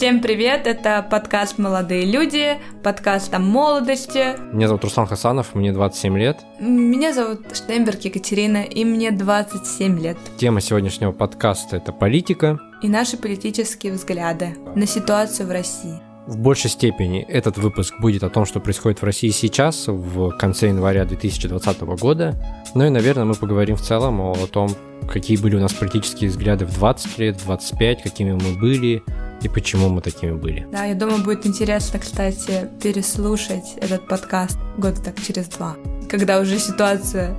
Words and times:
Всем 0.00 0.22
привет, 0.22 0.66
это 0.66 1.06
подкаст 1.10 1.58
«Молодые 1.58 2.06
люди», 2.06 2.56
подкаст 2.82 3.34
о 3.34 3.38
молодости. 3.38 4.34
Меня 4.50 4.66
зовут 4.66 4.84
Руслан 4.84 5.06
Хасанов, 5.06 5.54
мне 5.54 5.74
27 5.74 6.16
лет. 6.16 6.38
Меня 6.58 7.12
зовут 7.12 7.54
Штемберг 7.54 8.00
Екатерина, 8.00 8.62
и 8.62 8.86
мне 8.86 9.10
27 9.10 10.00
лет. 10.00 10.16
Тема 10.38 10.62
сегодняшнего 10.62 11.12
подкаста– 11.12 11.76
это 11.76 11.92
политика. 11.92 12.58
И 12.80 12.88
наши 12.88 13.18
политические 13.18 13.92
взгляды 13.92 14.56
на 14.74 14.86
ситуацию 14.86 15.46
в 15.46 15.50
России. 15.50 16.00
В 16.30 16.38
большей 16.38 16.70
степени 16.70 17.22
этот 17.22 17.58
выпуск 17.58 17.94
будет 17.98 18.22
о 18.22 18.30
том, 18.30 18.46
что 18.46 18.60
происходит 18.60 19.02
в 19.02 19.04
России 19.04 19.30
сейчас, 19.30 19.88
в 19.88 20.30
конце 20.38 20.68
января 20.68 21.04
2020 21.04 21.80
года. 21.80 22.36
Ну 22.72 22.86
и, 22.86 22.88
наверное, 22.88 23.24
мы 23.24 23.34
поговорим 23.34 23.74
в 23.74 23.80
целом 23.80 24.20
о 24.20 24.36
том, 24.46 24.70
какие 25.08 25.36
были 25.36 25.56
у 25.56 25.58
нас 25.60 25.72
политические 25.72 26.30
взгляды 26.30 26.66
в 26.66 26.74
20 26.74 27.18
лет, 27.18 27.36
в 27.36 27.46
25, 27.46 28.02
какими 28.04 28.30
мы 28.30 28.56
были, 28.60 29.02
и 29.42 29.48
почему 29.48 29.88
мы 29.88 30.02
такими 30.02 30.30
были. 30.30 30.68
Да, 30.70 30.84
я 30.84 30.94
думаю, 30.94 31.24
будет 31.24 31.46
интересно, 31.46 31.98
кстати, 31.98 32.70
переслушать 32.80 33.74
этот 33.80 34.06
подкаст 34.06 34.56
года 34.78 35.02
так 35.02 35.20
через 35.20 35.48
два, 35.48 35.74
когда 36.08 36.38
уже 36.38 36.60
ситуация 36.60 37.34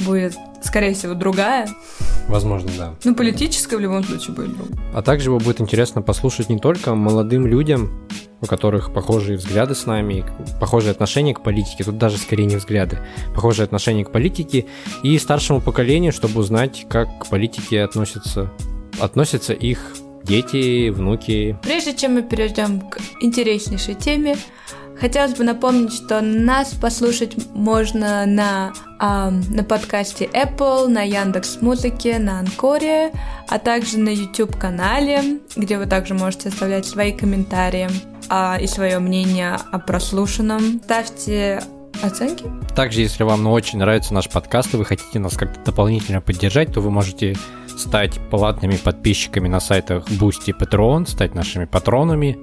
будет, 0.00 0.34
скорее 0.62 0.94
всего, 0.94 1.14
другая. 1.14 1.68
Возможно, 2.28 2.70
да. 2.78 2.94
Ну, 3.04 3.14
политическая 3.14 3.76
в 3.76 3.80
любом 3.80 4.04
случае 4.04 4.34
будет 4.34 4.56
другая. 4.56 4.78
А 4.94 5.02
также 5.02 5.30
его 5.30 5.38
будет 5.38 5.60
интересно 5.60 6.02
послушать 6.02 6.48
не 6.48 6.58
только 6.58 6.94
молодым 6.94 7.46
людям, 7.46 7.90
у 8.40 8.46
которых 8.46 8.92
похожие 8.92 9.36
взгляды 9.36 9.74
с 9.74 9.86
нами, 9.86 10.24
похожие 10.60 10.92
отношения 10.92 11.34
к 11.34 11.42
политике, 11.42 11.84
тут 11.84 11.98
даже 11.98 12.16
скорее 12.18 12.46
не 12.46 12.56
взгляды, 12.56 12.98
похожие 13.34 13.64
отношения 13.64 14.04
к 14.04 14.12
политике, 14.12 14.66
и 15.02 15.18
старшему 15.18 15.60
поколению, 15.60 16.12
чтобы 16.12 16.40
узнать, 16.40 16.86
как 16.88 17.08
к 17.18 17.26
политике 17.26 17.82
относятся, 17.82 18.50
относятся 18.98 19.52
их 19.52 19.92
дети, 20.22 20.90
внуки. 20.90 21.58
Прежде 21.62 21.94
чем 21.94 22.14
мы 22.14 22.22
перейдем 22.22 22.80
к 22.80 22.98
интереснейшей 23.20 23.94
теме, 23.94 24.36
хотелось 25.00 25.34
бы 25.34 25.44
напомнить, 25.44 25.92
что 25.92 26.20
нас 26.20 26.74
послушать 26.74 27.36
можно 27.54 28.26
на, 28.26 28.72
э, 29.00 29.30
на 29.30 29.64
подкасте 29.64 30.26
Apple, 30.26 30.88
на 30.88 31.02
Яндекс 31.02 31.62
Музыке, 31.62 32.18
на 32.18 32.40
Анкоре, 32.40 33.12
а 33.48 33.58
также 33.58 33.98
на 33.98 34.10
YouTube 34.10 34.56
канале, 34.56 35.40
где 35.56 35.78
вы 35.78 35.86
также 35.86 36.14
можете 36.14 36.50
оставлять 36.50 36.86
свои 36.86 37.12
комментарии 37.12 37.88
э, 38.28 38.62
и 38.62 38.66
свое 38.66 38.98
мнение 38.98 39.56
о 39.72 39.78
прослушанном. 39.78 40.80
Ставьте 40.84 41.62
оценки. 42.02 42.44
Также, 42.74 43.00
если 43.00 43.24
вам 43.24 43.42
ну, 43.42 43.52
очень 43.52 43.78
нравится 43.78 44.14
наш 44.14 44.28
подкаст, 44.28 44.74
и 44.74 44.76
вы 44.76 44.84
хотите 44.84 45.18
нас 45.18 45.36
как-то 45.36 45.60
дополнительно 45.64 46.20
поддержать, 46.20 46.72
то 46.72 46.80
вы 46.80 46.90
можете 46.90 47.36
стать 47.76 48.18
платными 48.30 48.76
подписчиками 48.76 49.48
на 49.48 49.60
сайтах 49.60 50.08
Boosty 50.08 50.48
и 50.48 50.52
Patreon, 50.52 51.08
стать 51.08 51.34
нашими 51.34 51.64
патронами. 51.64 52.38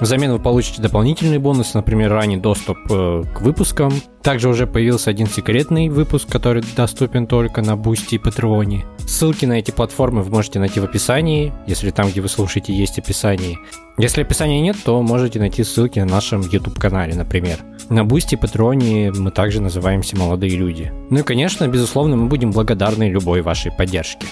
Взамен 0.00 0.32
вы 0.32 0.38
получите 0.38 0.82
дополнительные 0.82 1.38
бонусы, 1.38 1.76
например, 1.76 2.12
ранний 2.12 2.36
доступ 2.36 2.78
э, 2.90 3.22
к 3.34 3.40
выпускам. 3.40 3.92
Также 4.22 4.48
уже 4.48 4.66
появился 4.66 5.10
один 5.10 5.26
секретный 5.26 5.88
выпуск, 5.88 6.28
который 6.28 6.62
доступен 6.76 7.26
только 7.26 7.62
на 7.62 7.72
Boosty 7.72 8.16
и 8.16 8.18
Patreon. 8.18 8.84
Ссылки 9.06 9.46
на 9.46 9.54
эти 9.54 9.70
платформы 9.70 10.22
вы 10.22 10.30
можете 10.30 10.58
найти 10.58 10.80
в 10.80 10.84
описании, 10.84 11.52
если 11.66 11.90
там, 11.90 12.10
где 12.10 12.20
вы 12.20 12.28
слушаете, 12.28 12.74
есть 12.74 12.98
описание. 12.98 13.58
Если 13.96 14.22
описания 14.22 14.60
нет, 14.60 14.76
то 14.84 15.02
можете 15.02 15.38
найти 15.38 15.64
ссылки 15.64 15.98
на 15.98 16.06
нашем 16.06 16.42
YouTube-канале, 16.42 17.14
например. 17.14 17.58
На 17.88 18.00
Boosty 18.00 18.34
и 18.34 18.36
Patreon 18.36 19.18
мы 19.18 19.30
также 19.30 19.60
называемся 19.60 20.16
«Молодые 20.16 20.56
люди». 20.56 20.92
Ну 21.10 21.20
и, 21.20 21.22
конечно, 21.22 21.66
безусловно, 21.66 22.16
мы 22.16 22.28
будем 22.28 22.52
благодарны 22.52 23.08
любой 23.08 23.40
вашей 23.42 23.72
поддержке. 23.72 24.26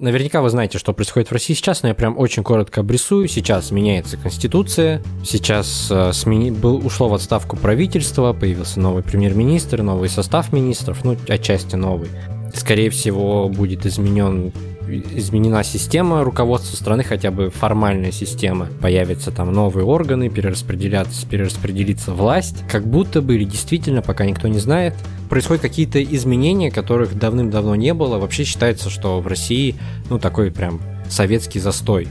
Наверняка 0.00 0.40
вы 0.40 0.48
знаете, 0.48 0.78
что 0.78 0.94
происходит 0.94 1.28
в 1.28 1.32
России 1.32 1.52
сейчас, 1.52 1.82
но 1.82 1.88
я 1.88 1.94
прям 1.94 2.16
очень 2.18 2.42
коротко 2.42 2.80
обрисую. 2.80 3.28
Сейчас 3.28 3.70
меняется 3.70 4.16
конституция, 4.16 5.02
сейчас 5.22 5.88
э, 5.90 6.14
смени... 6.14 6.50
был, 6.50 6.84
ушло 6.84 7.10
в 7.10 7.14
отставку 7.14 7.58
правительство, 7.58 8.32
появился 8.32 8.80
новый 8.80 9.02
премьер-министр, 9.02 9.82
новый 9.82 10.08
состав 10.08 10.54
министров, 10.54 11.04
ну, 11.04 11.18
отчасти 11.28 11.76
новый. 11.76 12.08
Скорее 12.54 12.88
всего, 12.88 13.50
будет 13.50 13.84
изменен 13.84 14.54
изменена 14.88 15.62
система 15.62 16.24
руководства 16.24 16.76
страны, 16.76 17.04
хотя 17.04 17.30
бы 17.30 17.50
формальная 17.50 18.12
система. 18.12 18.68
Появятся 18.80 19.30
там 19.30 19.52
новые 19.52 19.84
органы, 19.84 20.28
перераспределяться, 20.28 21.26
перераспределится 21.26 22.12
власть. 22.12 22.64
Как 22.68 22.86
будто 22.86 23.22
бы, 23.22 23.36
или 23.36 23.44
действительно, 23.44 24.02
пока 24.02 24.24
никто 24.24 24.48
не 24.48 24.58
знает, 24.58 24.94
происходят 25.28 25.62
какие-то 25.62 26.02
изменения, 26.02 26.70
которых 26.70 27.18
давным-давно 27.18 27.74
не 27.74 27.94
было. 27.94 28.18
Вообще 28.18 28.44
считается, 28.44 28.90
что 28.90 29.20
в 29.20 29.26
России, 29.26 29.76
ну, 30.08 30.18
такой 30.18 30.50
прям 30.50 30.80
советский 31.08 31.60
застой. 31.60 32.08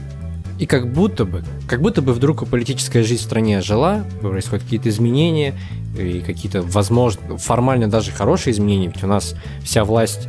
И 0.58 0.66
как 0.66 0.92
будто 0.92 1.24
бы, 1.24 1.42
как 1.66 1.80
будто 1.80 2.02
бы 2.02 2.12
вдруг 2.12 2.46
политическая 2.46 3.02
жизнь 3.02 3.22
в 3.22 3.24
стране 3.24 3.62
жила, 3.62 4.04
происходят 4.20 4.64
какие-то 4.64 4.90
изменения, 4.90 5.54
и 5.98 6.20
какие-то, 6.20 6.62
возможно, 6.62 7.38
формально 7.38 7.88
даже 7.88 8.12
хорошие 8.12 8.52
изменения, 8.52 8.88
ведь 8.88 9.02
у 9.02 9.06
нас 9.06 9.34
вся 9.64 9.84
власть 9.84 10.28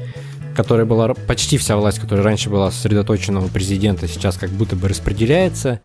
которая 0.56 0.86
была 0.86 1.14
почти 1.14 1.58
вся 1.58 1.78
власть, 1.78 2.00
которая 2.00 2.24
раньше 2.24 2.50
была 2.50 2.72
сосредоточена 2.72 3.44
у 3.44 3.48
президента, 3.48 4.08
сейчас 4.08 4.38
как 4.38 4.50
будто 4.50 4.76
бы 4.76 4.88
распределяется. 4.88 5.82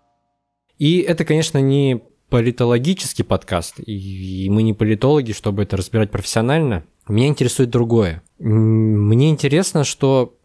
И 0.78 0.98
это, 0.98 1.24
конечно, 1.24 1.58
не 1.58 2.02
политологический 2.28 3.24
подкаст, 3.24 3.76
и 3.78 4.48
мы 4.50 4.62
не 4.62 4.74
политологи, 4.74 5.32
чтобы 5.32 5.62
это 5.62 5.76
разбирать 5.76 6.10
профессионально. 6.10 6.84
Меня 7.08 7.28
интересует 7.28 7.70
другое. 7.70 8.22
Мне 8.38 9.30
интересно, 9.30 9.84
что, 9.84 10.36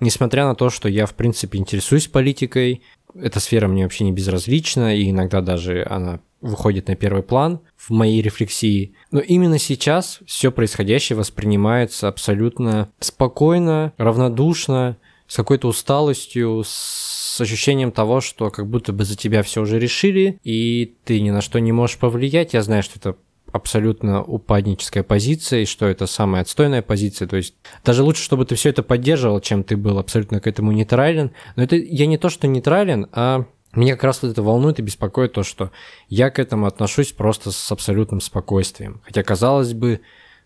несмотря 0.00 0.46
на 0.46 0.54
то, 0.54 0.70
что 0.70 0.88
я, 0.88 1.06
в 1.06 1.14
принципе, 1.14 1.58
интересуюсь 1.58 2.08
политикой, 2.08 2.82
эта 3.14 3.40
сфера 3.40 3.68
мне 3.68 3.82
вообще 3.82 4.04
не 4.04 4.12
безразлична, 4.12 4.96
и 4.96 5.10
иногда 5.10 5.40
даже 5.40 5.86
она 5.88 6.20
выходит 6.40 6.88
на 6.88 6.96
первый 6.96 7.22
план 7.22 7.60
в 7.76 7.90
моей 7.90 8.22
рефлексии. 8.22 8.94
Но 9.10 9.20
именно 9.20 9.58
сейчас 9.58 10.20
все 10.26 10.50
происходящее 10.52 11.16
воспринимается 11.16 12.08
абсолютно 12.08 12.88
спокойно, 13.00 13.92
равнодушно, 13.96 14.96
с 15.26 15.36
какой-то 15.36 15.68
усталостью, 15.68 16.62
с 16.64 17.40
ощущением 17.40 17.92
того, 17.92 18.20
что 18.20 18.50
как 18.50 18.66
будто 18.66 18.92
бы 18.92 19.04
за 19.04 19.16
тебя 19.16 19.42
все 19.42 19.60
уже 19.60 19.78
решили, 19.78 20.40
и 20.42 20.96
ты 21.04 21.20
ни 21.20 21.30
на 21.30 21.42
что 21.42 21.60
не 21.60 21.70
можешь 21.70 21.98
повлиять. 21.98 22.54
Я 22.54 22.62
знаю, 22.62 22.82
что 22.82 22.98
это 22.98 23.18
абсолютно 23.52 24.22
упадническая 24.22 25.02
позиция, 25.02 25.60
и 25.62 25.66
что 25.66 25.86
это 25.86 26.06
самая 26.06 26.42
отстойная 26.42 26.82
позиция. 26.82 27.28
То 27.28 27.36
есть 27.36 27.54
даже 27.84 28.02
лучше, 28.02 28.22
чтобы 28.22 28.44
ты 28.44 28.54
все 28.54 28.70
это 28.70 28.82
поддерживал, 28.82 29.40
чем 29.40 29.64
ты 29.64 29.76
был 29.76 29.98
абсолютно 29.98 30.40
к 30.40 30.46
этому 30.46 30.72
нейтрален. 30.72 31.30
Но 31.56 31.62
это 31.62 31.76
я 31.76 32.06
не 32.06 32.18
то, 32.18 32.28
что 32.28 32.46
нейтрален, 32.46 33.08
а 33.12 33.46
меня 33.72 33.94
как 33.94 34.04
раз 34.04 34.22
вот 34.22 34.30
это 34.30 34.42
волнует 34.42 34.78
и 34.78 34.82
беспокоит 34.82 35.34
то, 35.34 35.42
что 35.42 35.70
я 36.08 36.30
к 36.30 36.38
этому 36.38 36.66
отношусь 36.66 37.12
просто 37.12 37.52
с 37.52 37.72
абсолютным 37.72 38.20
спокойствием. 38.20 39.00
Хотя, 39.04 39.22
казалось 39.22 39.74
бы, 39.74 40.00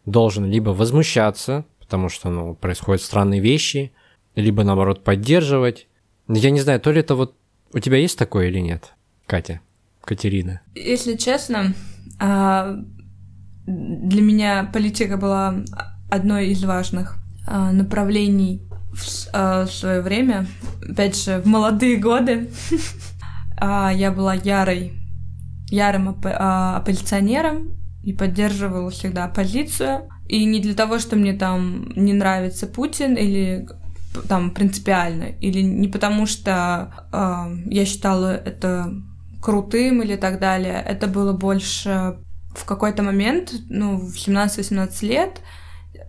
должен 0.04 0.44
либо 0.44 0.70
возмущаться, 0.70 1.64
потому 1.78 2.08
что, 2.08 2.30
ну, 2.30 2.54
происходят 2.54 3.02
странные 3.02 3.40
вещи, 3.40 3.92
либо, 4.34 4.64
наоборот, 4.64 5.04
поддерживать. 5.04 5.86
Я 6.28 6.50
не 6.50 6.60
знаю, 6.60 6.80
то 6.80 6.90
ли 6.90 7.00
это 7.00 7.14
вот... 7.14 7.36
У 7.72 7.78
тебя 7.78 7.96
есть 7.98 8.18
такое 8.18 8.48
или 8.48 8.58
нет, 8.58 8.92
Катя? 9.26 9.60
Катерина? 10.02 10.60
Если 10.74 11.16
честно, 11.16 11.74
а, 12.18 12.76
для 13.66 14.22
меня 14.22 14.68
политика 14.72 15.16
была 15.16 15.62
одной 16.10 16.48
из 16.48 16.64
важных 16.64 17.16
а, 17.46 17.72
направлений 17.72 18.62
в, 18.92 19.28
а, 19.32 19.66
свое 19.66 20.00
время, 20.00 20.46
опять 20.88 21.22
же, 21.22 21.40
в 21.40 21.46
молодые 21.46 21.96
годы. 21.96 22.50
Я 23.62 24.10
была 24.10 24.34
ярой, 24.34 24.94
ярым 25.70 26.08
оп 26.08 26.26
оппозиционером 26.26 27.78
и 28.02 28.12
поддерживала 28.12 28.90
всегда 28.90 29.24
оппозицию. 29.24 30.08
И 30.28 30.44
не 30.44 30.60
для 30.60 30.74
того, 30.74 30.98
что 30.98 31.16
мне 31.16 31.34
там 31.34 31.92
не 31.94 32.12
нравится 32.12 32.66
Путин 32.66 33.14
или 33.14 33.68
там 34.28 34.50
принципиально, 34.50 35.24
или 35.40 35.60
не 35.60 35.88
потому 35.88 36.26
что 36.26 37.06
э, 37.12 37.72
я 37.72 37.84
считала 37.84 38.34
это 38.34 38.92
крутым 39.40 40.02
или 40.02 40.16
так 40.16 40.38
далее. 40.38 40.82
Это 40.86 41.06
было 41.06 41.32
больше 41.32 42.18
в 42.54 42.64
какой-то 42.64 43.02
момент, 43.02 43.52
ну, 43.68 43.96
в 43.98 44.14
17-18 44.14 45.06
лет, 45.06 45.40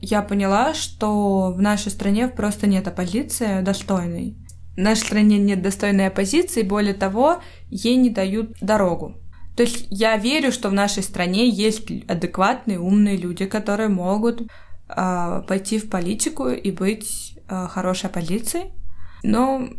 я 0.02 0.22
поняла, 0.22 0.74
что 0.74 1.54
в 1.54 1.62
нашей 1.62 1.92
стране 1.92 2.28
просто 2.28 2.68
нет 2.68 2.88
оппозиции 2.88 3.62
достойной. 3.62 4.38
Нашей 4.76 5.06
стране 5.06 5.38
нет 5.38 5.62
достойной 5.62 6.08
оппозиции, 6.08 6.64
более 6.64 6.94
того, 6.94 7.42
ей 7.70 7.96
не 7.96 8.10
дают 8.10 8.58
дорогу. 8.62 9.16
То 9.56 9.64
есть 9.64 9.86
я 9.90 10.18
верю, 10.18 10.52
что 10.52 10.70
в 10.70 10.74
нашей 10.74 11.04
стране 11.04 11.48
есть 11.48 11.84
адекватные, 12.08 12.80
умные 12.80 13.18
люди, 13.18 13.46
которые 13.46 13.90
могут 13.90 14.42
э, 14.42 15.44
пойти 15.48 15.78
в 15.78 15.90
политику 15.90 16.48
и 16.48 16.72
быть 16.72 17.38
э, 17.48 17.68
хорошей 17.68 18.08
оппозицией, 18.08 18.72
но 19.22 19.70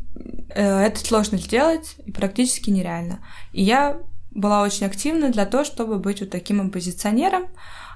э, 0.51 0.81
это 0.81 0.99
сложно 1.01 1.39
сделать 1.39 1.97
и 2.07 2.13
практически 2.13 2.71
нереально. 2.71 3.19
И 3.53 3.63
я 3.63 3.99
была 4.31 4.63
очень 4.63 4.87
активна 4.87 5.31
для 5.31 5.45
того, 5.45 5.65
чтобы 5.65 5.99
быть 5.99 6.21
вот 6.21 6.31
таким 6.31 6.61
оппозиционером. 6.61 7.47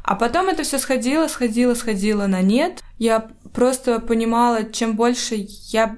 А 0.05 0.15
потом 0.15 0.49
это 0.49 0.63
все 0.63 0.79
сходило, 0.79 1.29
сходило, 1.29 1.75
сходило 1.75 2.27
на 2.27 2.41
нет. 2.41 2.83
Я 2.99 3.29
просто 3.53 4.01
понимала, 4.01 4.65
чем 4.73 4.97
больше 4.97 5.47
я 5.71 5.97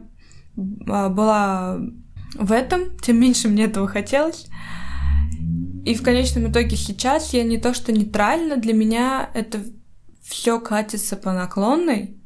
была 0.60 1.78
в 2.34 2.52
этом, 2.52 2.96
тем 2.98 3.20
меньше 3.20 3.48
мне 3.48 3.64
этого 3.64 3.88
хотелось. 3.88 4.46
И 5.84 5.94
в 5.94 6.02
конечном 6.02 6.50
итоге 6.50 6.76
сейчас 6.76 7.32
я 7.32 7.42
не 7.42 7.58
то 7.58 7.72
что 7.74 7.92
нейтрально, 7.92 8.56
для 8.56 8.74
меня 8.74 9.30
это 9.34 9.64
все 10.22 10.60
катится 10.60 11.16
по 11.16 11.32
наклонной, 11.32 12.16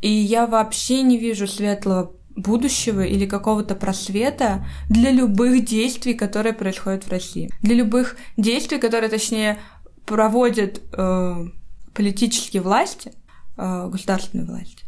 и 0.00 0.10
я 0.10 0.46
вообще 0.46 1.02
не 1.02 1.18
вижу 1.18 1.46
светлого 1.46 2.14
будущего 2.34 3.02
или 3.04 3.26
какого-то 3.26 3.74
просвета 3.74 4.66
для 4.88 5.10
любых 5.10 5.64
действий, 5.64 6.14
которые 6.14 6.54
происходят 6.54 7.04
в 7.04 7.10
России. 7.10 7.50
Для 7.62 7.74
любых 7.74 8.16
действий, 8.36 8.78
которые, 8.78 9.10
точнее, 9.10 9.58
проводят 10.06 10.80
э, 10.92 11.46
политические 11.92 12.62
власти, 12.62 13.12
э, 13.56 13.88
государственные 13.90 14.46
власти. 14.46 14.81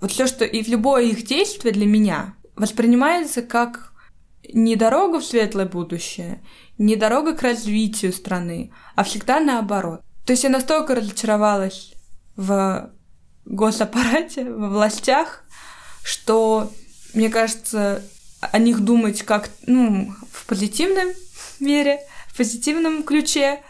Вот 0.00 0.12
все, 0.12 0.26
что 0.26 0.44
и 0.44 0.62
в 0.62 0.68
любое 0.68 1.04
их 1.04 1.24
действие 1.24 1.72
для 1.74 1.86
меня 1.86 2.34
воспринимается 2.56 3.42
как 3.42 3.92
не 4.52 4.76
дорога 4.76 5.20
в 5.20 5.24
светлое 5.24 5.66
будущее, 5.66 6.42
не 6.78 6.96
дорога 6.96 7.34
к 7.34 7.42
развитию 7.42 8.12
страны, 8.12 8.72
а 8.96 9.04
всегда 9.04 9.40
наоборот. 9.40 10.00
То 10.24 10.32
есть 10.32 10.44
я 10.44 10.50
настолько 10.50 10.94
разочаровалась 10.94 11.92
в 12.36 12.90
госаппарате, 13.44 14.50
во 14.50 14.68
властях, 14.68 15.44
что, 16.02 16.72
мне 17.14 17.28
кажется, 17.28 18.02
о 18.40 18.58
них 18.58 18.80
думать 18.80 19.22
как, 19.22 19.50
ну, 19.66 20.14
в 20.32 20.46
позитивном 20.46 21.08
мере, 21.58 22.00
в 22.28 22.36
позитивном 22.36 23.02
ключе, 23.02 23.60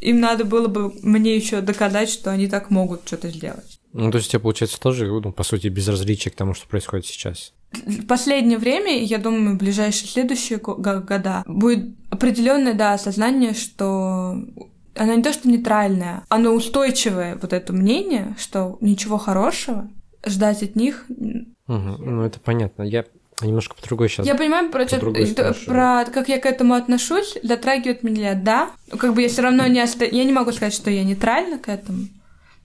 им 0.00 0.20
надо 0.20 0.44
было 0.44 0.68
бы 0.68 0.92
мне 1.02 1.36
еще 1.36 1.60
доказать, 1.60 2.08
что 2.08 2.30
они 2.30 2.48
так 2.48 2.70
могут 2.70 3.02
что-то 3.06 3.28
сделать. 3.28 3.81
Ну, 3.92 4.10
то 4.10 4.18
есть 4.18 4.30
тебе, 4.30 4.40
получается, 4.40 4.80
тоже, 4.80 5.06
ну, 5.06 5.32
по 5.32 5.42
сути, 5.42 5.68
безразличие 5.68 6.32
к 6.32 6.36
тому, 6.36 6.54
что 6.54 6.66
происходит 6.66 7.06
сейчас? 7.06 7.52
В 7.72 8.06
последнее 8.06 8.58
время, 8.58 9.02
я 9.02 9.18
думаю, 9.18 9.54
в 9.54 9.58
ближайшие 9.58 10.08
следующие 10.08 10.58
года 10.58 11.42
будет 11.46 11.94
определенное, 12.10 12.74
да, 12.74 12.94
осознание, 12.94 13.54
что 13.54 14.36
оно 14.94 15.14
не 15.14 15.22
то, 15.22 15.32
что 15.32 15.48
нейтральное, 15.48 16.24
оно 16.28 16.52
устойчивое, 16.52 17.38
вот 17.40 17.52
это 17.52 17.72
мнение, 17.72 18.36
что 18.38 18.76
ничего 18.80 19.18
хорошего 19.18 19.88
ждать 20.26 20.62
от 20.62 20.76
них. 20.76 21.06
Угу, 21.08 21.96
ну, 21.98 22.22
это 22.22 22.40
понятно. 22.40 22.82
Я 22.82 23.04
немножко 23.40 23.74
по 23.74 23.82
другой 23.82 24.08
сейчас. 24.08 24.26
Я 24.26 24.34
понимаю, 24.34 24.70
про, 24.70 24.86
что, 24.86 24.98
про 25.66 26.04
как 26.04 26.28
я 26.28 26.38
к 26.38 26.46
этому 26.46 26.74
отношусь, 26.74 27.36
затрагивает 27.42 28.02
меня, 28.02 28.34
да. 28.34 28.70
Как 28.98 29.14
бы 29.14 29.22
я 29.22 29.28
все 29.28 29.42
равно 29.42 29.66
не 29.66 29.82
оста... 29.82 30.04
Я 30.04 30.24
не 30.24 30.32
могу 30.32 30.52
сказать, 30.52 30.74
что 30.74 30.90
я 30.90 31.04
нейтральна 31.04 31.58
к 31.58 31.68
этому. 31.68 32.08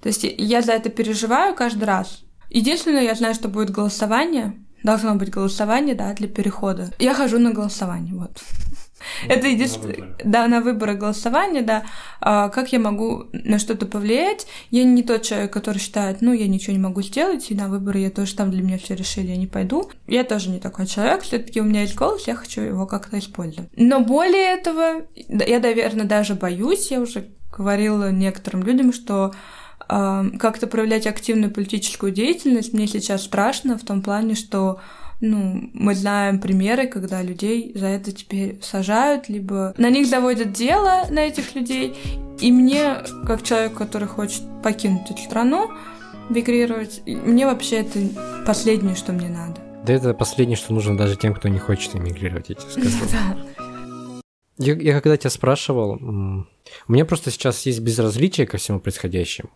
То 0.02 0.10
есть 0.10 0.24
я 0.24 0.62
за 0.62 0.74
это 0.74 0.90
переживаю 0.90 1.56
каждый 1.56 1.86
раз. 1.86 2.24
Единственное, 2.50 3.04
я 3.04 3.16
знаю, 3.16 3.34
что 3.34 3.50
будет 3.50 3.72
голосование. 3.72 4.54
Должно 4.84 5.16
быть 5.16 5.32
голосование, 5.32 5.96
да, 5.96 6.14
для 6.14 6.28
перехода. 6.28 6.94
Я 7.00 7.14
хожу 7.14 7.40
на 7.40 7.52
голосование, 7.52 8.14
вот. 8.14 8.42
Это 9.28 9.48
единственное... 9.48 10.16
Да, 10.24 10.48
на 10.48 10.62
выборы 10.62 10.96
голосования, 10.96 11.62
да. 11.62 11.84
А 12.20 12.50
как 12.50 12.72
я 12.72 12.80
могу 12.80 13.26
на 13.32 13.60
что-то 13.60 13.86
повлиять? 13.86 14.48
Я 14.70 14.84
не 14.84 15.04
тот 15.04 15.24
человек, 15.24 15.52
который 15.52 15.80
считает, 15.80 16.22
ну, 16.22 16.34
я 16.34 16.48
ничего 16.48 16.74
не 16.74 16.82
могу 16.82 17.02
сделать, 17.02 17.50
и 17.50 17.56
на 17.56 17.68
выборы 17.68 18.00
я 18.00 18.10
тоже 18.10 18.36
там 18.36 18.52
для 18.52 18.62
меня 18.62 18.78
все 18.78 18.96
решили, 18.96 19.28
я 19.28 19.38
не 19.38 19.48
пойду. 19.48 19.90
Я 20.08 20.24
тоже 20.24 20.50
не 20.50 20.60
такой 20.60 20.88
человек, 20.88 21.24
все 21.24 21.40
таки 21.40 21.62
у 21.62 21.64
меня 21.64 21.82
есть 21.82 21.96
голос, 21.96 22.28
я 22.28 22.36
хочу 22.36 22.62
его 22.62 22.86
как-то 22.86 23.20
использовать. 23.20 23.70
Но 23.76 24.00
более 24.02 24.54
этого, 24.54 25.06
я, 25.16 25.60
наверное, 25.60 26.06
даже 26.06 26.36
боюсь, 26.36 26.92
я 26.92 27.00
уже 27.00 27.30
говорила 27.52 28.12
некоторым 28.12 28.64
людям, 28.64 28.94
что 28.94 29.34
как-то 29.88 30.68
проявлять 30.68 31.08
активную 31.08 31.52
политическую 31.52 32.12
деятельность 32.12 32.74
мне 32.74 32.88
сейчас 32.88 33.24
страшно 33.24 33.78
в 33.78 33.84
том 33.84 34.02
плане, 34.02 34.36
что 34.36 34.80
ну, 35.20 35.70
мы 35.74 35.96
знаем 35.96 36.40
примеры, 36.40 36.88
когда 36.88 37.22
людей 37.24 37.72
за 37.74 37.88
это 37.88 38.12
теперь 38.12 38.60
сажают, 38.62 39.30
либо 39.30 39.74
на 39.78 39.90
них 39.90 40.08
заводят 40.08 40.52
дело 40.52 41.06
на 41.10 41.20
этих 41.20 41.56
людей. 41.56 41.96
И 42.40 42.52
мне, 42.52 42.98
как 43.26 43.42
человек, 43.42 43.74
который 43.74 44.08
хочет 44.08 44.44
покинуть 44.62 45.10
эту 45.10 45.22
страну, 45.22 45.72
мигрировать, 46.30 47.02
мне 47.06 47.46
вообще 47.46 47.78
это 47.78 48.00
последнее, 48.46 48.96
что 48.96 49.12
мне 49.14 49.30
надо. 49.30 49.60
Да 49.86 49.94
это 49.94 50.14
последнее, 50.14 50.58
что 50.58 50.74
нужно 50.74 50.98
даже 50.98 51.16
тем, 51.16 51.34
кто 51.34 51.48
не 51.48 51.60
хочет 51.60 51.96
эмигрировать, 51.96 52.50
я 52.50 52.56
тебе 52.56 52.70
скажу. 52.90 53.06
Я, 54.60 54.74
я 54.74 55.02
когда 55.02 55.18
тебя 55.18 55.30
спрашивал, 55.30 55.92
у 55.92 56.92
меня 56.92 57.06
просто 57.06 57.32
сейчас 57.32 57.66
есть 57.66 57.80
безразличие 57.80 58.48
ко 58.48 58.58
всему 58.58 58.80
происходящему, 58.80 59.50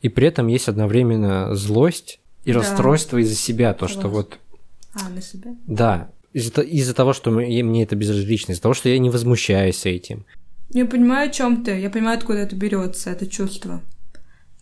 и 0.00 0.08
при 0.08 0.28
этом 0.28 0.46
есть 0.48 0.68
одновременно 0.68 1.54
злость 1.54 2.20
и 2.44 2.52
да. 2.52 2.60
расстройство 2.60 3.18
из-за 3.18 3.34
себя, 3.34 3.74
то, 3.74 3.88
что 3.88 4.08
вот 4.08 4.38
а, 4.94 5.08
на 5.08 5.22
себя? 5.22 5.54
Да. 5.66 6.10
Из-за, 6.32 6.62
из 6.62 6.92
того, 6.94 7.12
что 7.12 7.30
мне 7.30 7.82
это 7.82 7.96
безразлично, 7.96 8.52
из-за 8.52 8.62
того, 8.62 8.74
что 8.74 8.88
я 8.88 8.98
не 8.98 9.10
возмущаюсь 9.10 9.84
этим. 9.86 10.24
Я 10.70 10.86
понимаю, 10.86 11.28
о 11.28 11.32
чем 11.32 11.62
ты. 11.62 11.78
Я 11.78 11.90
понимаю, 11.90 12.18
откуда 12.18 12.40
это 12.40 12.56
берется, 12.56 13.10
это 13.10 13.26
чувство. 13.26 13.82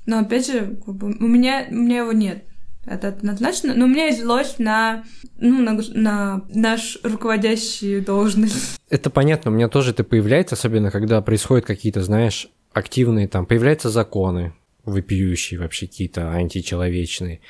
Но 0.07 0.19
опять 0.19 0.47
же, 0.47 0.79
у 0.87 0.93
меня 0.93 1.67
у 1.71 1.75
меня 1.75 1.99
его 1.99 2.13
нет. 2.13 2.45
Это 2.87 3.09
однозначно. 3.09 3.75
Но 3.75 3.85
у 3.85 3.89
меня 3.89 4.07
есть 4.07 4.23
злость 4.23 4.59
на, 4.59 5.05
ну, 5.39 5.61
на, 5.61 5.79
на 5.95 6.45
наш 6.49 6.99
руководящую 7.03 8.03
должность. 8.03 8.81
Это 8.89 9.11
понятно, 9.11 9.51
у 9.51 9.55
меня 9.55 9.69
тоже 9.69 9.91
это 9.91 10.03
появляется, 10.03 10.55
особенно 10.55 10.91
когда 10.91 11.21
происходят 11.21 11.67
какие-то, 11.67 12.03
знаешь, 12.03 12.49
активные 12.73 13.29
там, 13.29 13.47
появляются 13.47 13.91
законы, 13.91 14.55
вопиющие 14.85 15.59
вообще 15.61 15.87
какие-то 15.87 16.31
античеловечные 16.33 17.41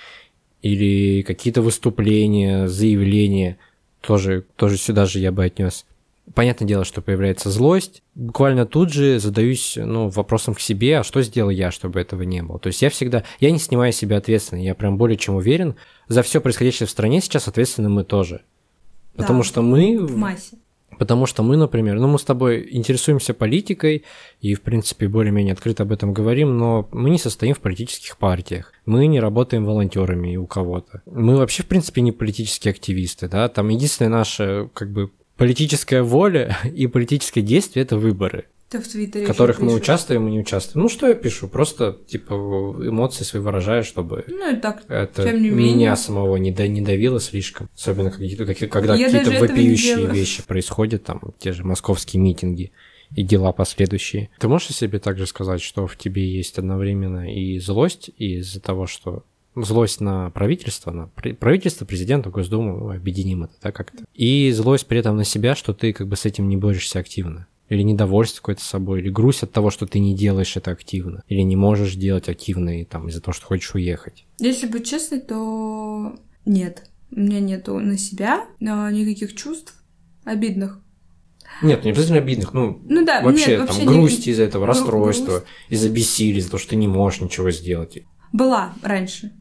или 0.63 1.23
какие-то 1.23 1.63
выступления, 1.63 2.69
заявления, 2.69 3.59
тоже, 4.01 4.45
тоже 4.57 4.77
сюда 4.77 5.07
же 5.07 5.19
я 5.19 5.33
бы 5.33 5.45
отнес. 5.45 5.87
Понятное 6.35 6.69
дело, 6.69 6.85
что 6.85 7.03
появляется 7.03 7.51
злость. 7.51 8.03
Буквально 8.15 8.65
тут 8.65 8.93
же 8.93 9.19
задаюсь 9.19 9.77
ну, 9.77 10.09
вопросом 10.09 10.55
к 10.55 10.61
себе, 10.61 10.99
а 10.99 11.05
что 11.05 11.23
сделал 11.23 11.51
я, 11.51 11.71
чтобы 11.71 12.01
этого 12.01 12.23
не 12.23 12.43
было. 12.43 12.59
То 12.59 12.69
есть 12.69 12.83
я 12.83 12.91
всегда, 12.91 13.25
я 13.41 13.51
не 13.51 13.59
снимаю 13.59 13.93
себя 13.93 14.19
ответственность, 14.19 14.67
я 14.67 14.75
прям 14.75 14.97
более 14.97 15.17
чем 15.17 15.37
уверен, 15.37 15.75
за 16.09 16.23
все 16.23 16.41
происходящее 16.41 16.87
в 16.87 16.91
стране 16.91 17.21
сейчас 17.21 17.49
ответственны 17.49 17.89
мы 17.89 18.05
тоже. 18.05 18.43
Потому 19.17 19.43
да, 19.43 19.49
что 19.49 19.63
мы... 19.63 19.99
В 19.99 20.17
массе. 20.17 20.57
Потому 20.99 21.27
что 21.27 21.43
мы, 21.43 21.57
например, 21.57 21.99
ну 21.99 22.09
мы 22.09 22.19
с 22.19 22.25
тобой 22.25 22.69
интересуемся 22.71 23.33
политикой 23.33 24.05
и, 24.41 24.55
в 24.55 24.63
принципе, 24.63 25.09
более-менее 25.09 25.53
открыто 25.53 25.85
об 25.85 25.93
этом 25.93 26.13
говорим, 26.13 26.59
но 26.59 26.89
мы 26.93 27.11
не 27.11 27.19
состоим 27.19 27.55
в 27.55 27.61
политических 27.61 28.19
партиях, 28.19 28.73
мы 28.87 29.07
не 29.07 29.21
работаем 29.21 29.65
волонтерами 29.65 30.37
у 30.37 30.47
кого-то. 30.47 31.03
Мы 31.07 31.37
вообще, 31.37 31.63
в 31.63 31.67
принципе, 31.67 32.01
не 32.03 32.13
политические 32.13 32.73
активисты, 32.73 33.29
да, 33.29 33.49
там 33.49 33.69
единственная 33.69 34.11
наша, 34.11 34.69
как 34.75 34.91
бы, 34.91 35.11
политическая 35.37 36.03
воля 36.03 36.59
и 36.65 36.87
политическое 36.87 37.41
действие– 37.41 37.83
это 37.85 37.97
выборы. 37.97 38.47
Ты 38.71 38.79
в 38.79 38.87
Твиттере 38.87 39.25
в 39.25 39.29
которых 39.29 39.59
мы 39.59 39.75
участвуем 39.75 40.29
и 40.29 40.31
не 40.31 40.39
участвуем. 40.39 40.85
Ну, 40.85 40.89
что 40.89 41.09
я 41.09 41.15
пишу? 41.15 41.49
Просто, 41.49 41.99
типа, 42.07 42.35
эмоции 42.35 43.25
свои 43.25 43.43
выражаю, 43.43 43.83
чтобы 43.83 44.25
ну, 44.29 44.57
и 44.57 44.61
так, 44.61 44.85
это 44.87 45.33
не 45.33 45.51
меня 45.51 45.57
менее. 45.57 45.97
самого 45.97 46.37
не, 46.37 46.53
до, 46.53 46.69
не 46.69 46.81
давило 46.81 47.19
слишком. 47.19 47.69
Особенно 47.75 48.13
когда 48.13 48.25
я 48.95 49.11
какие-то 49.11 49.41
вопиющие 49.41 50.07
вещи 50.07 50.45
происходят, 50.47 51.03
там, 51.03 51.21
те 51.41 51.53
же 51.53 51.65
московские 51.65 52.23
митинги 52.23 52.71
и 53.17 53.25
дела 53.25 53.51
последующие. 53.51 54.31
Ты 54.39 54.47
можешь 54.47 54.69
себе 54.69 55.01
также 55.01 55.27
сказать, 55.27 55.61
что 55.61 55.89
в 55.89 55.97
тебе 55.97 56.25
есть 56.25 56.57
одновременно 56.57 57.29
и 57.29 57.59
злость 57.59 58.11
из-за 58.19 58.61
того, 58.61 58.87
что 58.87 59.25
злость 59.57 60.01
на 60.01 60.31
правительство, 60.31 60.93
на 60.93 61.09
правительство, 61.09 61.85
президента, 61.85 62.31
Госдуму, 62.31 62.91
объединим 62.91 63.43
это, 63.43 63.55
да, 63.61 63.73
как-то. 63.73 64.05
И 64.15 64.53
злость 64.53 64.87
при 64.87 65.01
этом 65.01 65.17
на 65.17 65.25
себя, 65.25 65.57
что 65.57 65.75
ты 65.75 65.93
как 65.93 66.07
бы 66.07 66.15
с 66.15 66.25
этим 66.25 66.49
не 66.49 66.57
борешься 66.57 67.01
активно 67.01 67.49
или 67.71 67.83
недовольство 67.83 68.41
какое-то 68.41 68.65
собой, 68.65 69.01
или 69.01 69.09
грусть 69.09 69.45
от 69.45 69.53
того, 69.53 69.71
что 69.71 69.87
ты 69.87 70.01
не 70.01 70.15
делаешь 70.15 70.57
это 70.57 70.73
активно, 70.73 71.23
или 71.29 71.41
не 71.41 71.57
можешь 71.57 71.95
делать 71.95 72.29
активно 72.29 72.85
там, 72.85 73.09
из-за 73.09 73.23
того, 73.23 73.33
что 73.33 73.47
хочешь 73.47 73.75
уехать? 73.75 74.27
Если 74.39 74.67
быть 74.67 74.87
честной, 74.87 75.21
то 75.21 76.17
нет. 76.45 76.91
У 77.13 77.21
меня 77.21 77.41
нету 77.41 77.79
на 77.79 77.97
себя 77.97 78.45
никаких 78.61 79.35
чувств 79.35 79.75
обидных. 80.25 80.81
Нет, 81.63 81.85
не 81.85 81.91
обязательно 81.91 82.19
обидных, 82.19 82.53
ну, 82.55 82.81
ну 82.89 83.05
да, 83.05 83.23
вообще, 83.23 83.59
нет, 83.59 83.69
там, 83.69 83.87
грусть 83.87 84.27
не... 84.27 84.33
из-за 84.33 84.45
этого, 84.45 84.67
расстройства, 84.67 85.45
из-за 85.69 85.91
бессилия, 85.91 86.39
из-за 86.39 86.51
того, 86.51 86.61
что 86.61 86.71
ты 86.71 86.77
не 86.77 86.89
можешь 86.89 87.21
ничего 87.21 87.51
сделать. 87.51 87.99
Была 88.33 88.73
раньше, 88.83 89.33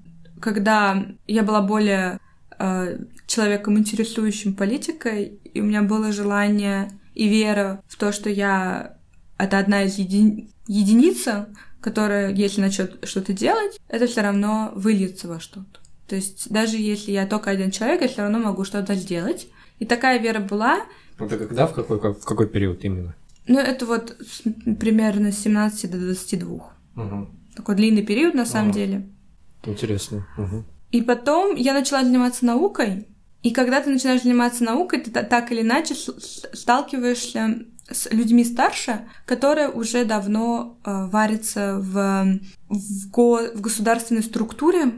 когда 0.41 1.05
я 1.27 1.43
была 1.43 1.61
более 1.61 2.19
э, 2.57 2.99
человеком, 3.27 3.77
интересующим 3.77 4.55
политикой, 4.55 5.39
и 5.53 5.61
у 5.61 5.63
меня 5.63 5.83
было 5.83 6.11
желание 6.11 6.89
и 7.19 7.27
вера 7.27 7.83
в 7.87 7.97
то, 7.97 8.13
что 8.13 8.29
я 8.29 8.95
это 9.37 9.59
одна 9.59 9.83
из 9.83 9.97
еди... 9.97 10.49
единица, 10.67 11.49
которая, 11.81 12.33
если 12.33 12.61
начнет 12.61 12.97
что-то 13.03 13.33
делать, 13.33 13.77
это 13.89 14.07
все 14.07 14.21
равно 14.21 14.71
выльется 14.73 15.27
во 15.27 15.41
что-то. 15.41 15.81
То 16.07 16.15
есть 16.15 16.49
даже 16.49 16.77
если 16.77 17.11
я 17.11 17.27
только 17.27 17.49
один 17.49 17.71
человек, 17.71 18.01
я 18.01 18.07
все 18.07 18.21
равно 18.21 18.39
могу 18.39 18.63
что-то 18.63 18.95
сделать. 18.95 19.47
И 19.79 19.85
такая 19.85 20.19
вера 20.19 20.39
была. 20.39 20.79
Это 21.19 21.37
когда, 21.37 21.67
в 21.67 21.73
какой, 21.73 21.97
в 21.97 22.23
какой 22.23 22.47
период 22.47 22.85
именно? 22.85 23.13
Ну, 23.47 23.59
это 23.59 23.85
вот 23.85 24.15
примерно 24.79 25.33
с 25.33 25.39
17 25.39 25.91
до 25.91 25.97
22. 25.97 26.47
Угу. 26.95 27.29
Такой 27.57 27.75
длинный 27.75 28.03
период, 28.03 28.33
на 28.33 28.45
самом 28.45 28.69
ага. 28.69 28.79
деле. 28.79 29.09
Интересно. 29.65 30.25
Угу. 30.37 30.63
И 30.91 31.01
потом 31.01 31.55
я 31.55 31.73
начала 31.73 32.01
заниматься 32.01 32.45
наукой, 32.45 33.07
И 33.41 33.51
когда 33.51 33.81
ты 33.81 33.89
начинаешь 33.89 34.23
заниматься 34.23 34.63
наукой, 34.63 34.99
ты 34.99 35.11
так 35.11 35.51
или 35.51 35.61
иначе 35.61 35.95
сталкиваешься 35.95 37.65
с 37.89 38.11
людьми 38.11 38.43
старше, 38.43 39.07
которые 39.25 39.69
уже 39.69 40.05
давно 40.05 40.77
э, 40.83 41.07
варятся 41.07 41.79
в, 41.79 42.39
в, 42.67 43.09
го, 43.09 43.39
в 43.55 43.61
государственной 43.61 44.21
структуре. 44.21 44.93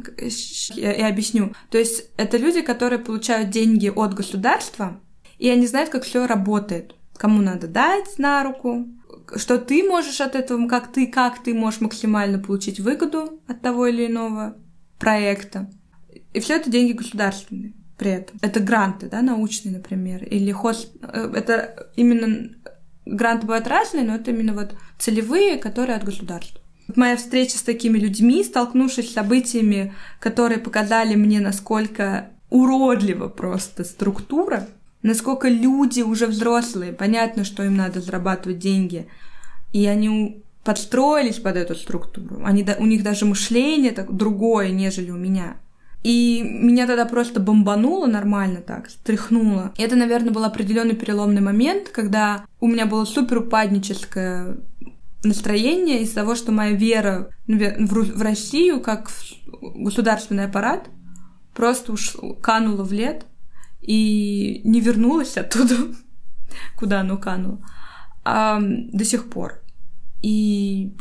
Я, 0.76 0.94
я 0.94 1.08
объясню. 1.08 1.54
То 1.70 1.78
есть 1.78 2.06
это 2.18 2.38
люди, 2.38 2.62
которые 2.62 3.00
получают 3.00 3.50
деньги 3.50 3.88
от 3.88 4.14
государства, 4.14 5.00
и 5.38 5.50
они 5.50 5.68
знают, 5.68 5.90
как 5.90 6.04
все 6.04 6.26
работает. 6.26 6.96
Кому 7.16 7.42
надо 7.42 7.68
дать 7.68 8.18
на 8.18 8.44
руку, 8.44 8.88
что 9.36 9.58
ты 9.58 9.84
можешь 9.84 10.20
от 10.20 10.36
этого, 10.36 10.68
как 10.68 10.92
ты, 10.92 11.08
как 11.08 11.44
ты 11.44 11.54
можешь 11.54 11.80
максимально 11.80 12.40
получить 12.40 12.80
выгоду 12.80 13.40
от 13.48 13.62
того 13.62 13.88
или 13.88 14.08
иного 14.08 14.58
проекта. 15.00 15.70
И 16.34 16.40
все 16.40 16.56
это 16.56 16.70
деньги 16.70 16.94
государственные 16.94 17.74
при 18.02 18.14
этом. 18.14 18.40
Это 18.42 18.60
гранты, 18.60 19.08
да, 19.10 19.22
научные, 19.22 19.74
например, 19.74 20.24
или 20.24 20.52
хост... 20.52 20.90
Э, 21.04 21.32
это 21.36 21.88
именно 21.96 22.50
гранты 23.06 23.46
бывают 23.46 23.68
разные, 23.68 24.04
но 24.04 24.16
это 24.16 24.32
именно 24.32 24.54
вот 24.54 24.74
целевые, 24.98 25.60
которые 25.60 25.98
от 25.98 26.04
государства. 26.04 26.60
Моя 26.96 27.16
встреча 27.16 27.60
с 27.60 27.62
такими 27.62 28.00
людьми, 28.00 28.44
столкнувшись 28.44 29.12
с 29.12 29.14
событиями, 29.14 29.94
которые 30.20 30.58
показали 30.58 31.14
мне, 31.14 31.42
насколько 31.42 32.32
уродлива 32.50 33.28
просто 33.28 33.84
структура, 33.84 34.68
насколько 35.04 35.48
люди 35.48 36.02
уже 36.02 36.26
взрослые, 36.26 36.94
понятно, 36.94 37.44
что 37.44 37.62
им 37.64 37.78
надо 37.78 38.02
зарабатывать 38.02 38.58
деньги, 38.58 39.06
и 39.74 39.86
они 39.86 40.44
подстроились 40.64 41.38
под 41.38 41.56
эту 41.56 41.76
структуру. 41.76 42.42
Они, 42.44 42.66
у 42.80 42.86
них 42.88 43.04
даже 43.04 43.26
мышление 43.28 43.92
так 43.92 44.12
другое, 44.12 44.72
нежели 44.72 45.12
у 45.12 45.18
меня. 45.18 45.58
И 46.04 46.42
меня 46.44 46.88
тогда 46.88 47.06
просто 47.06 47.40
бомбануло 47.40 48.08
нормально 48.08 48.62
так, 48.62 48.90
стряхнуло. 48.90 49.72
И 49.78 49.84
это, 49.84 49.96
наверное, 49.96 50.32
был 50.32 50.44
определенный 50.44 50.96
переломный 50.96 51.42
момент, 51.42 51.90
когда 51.90 52.46
у 52.60 52.68
меня 52.68 52.88
было 52.88 53.06
супер 53.06 53.40
упадническое 53.40 54.58
настроение 55.24 56.02
из-за 56.02 56.16
того, 56.16 56.36
что 56.36 56.52
моя 56.52 56.72
вера 56.72 57.30
в 57.48 58.22
Россию 58.22 58.82
как 58.82 59.10
в 59.10 59.84
государственный 59.84 60.46
аппарат 60.46 60.90
просто 61.54 61.92
уж 61.92 62.16
канула 62.42 62.84
в 62.84 62.92
лет 62.92 63.26
и 63.82 64.62
не 64.64 64.80
вернулась 64.80 65.38
оттуда, 65.38 65.76
куда 66.78 67.02
оно 67.02 67.18
кануло, 67.18 67.60
а, 68.24 68.60
до 68.60 69.06
сих 69.06 69.30
пор. 69.30 69.62
И 70.24 70.96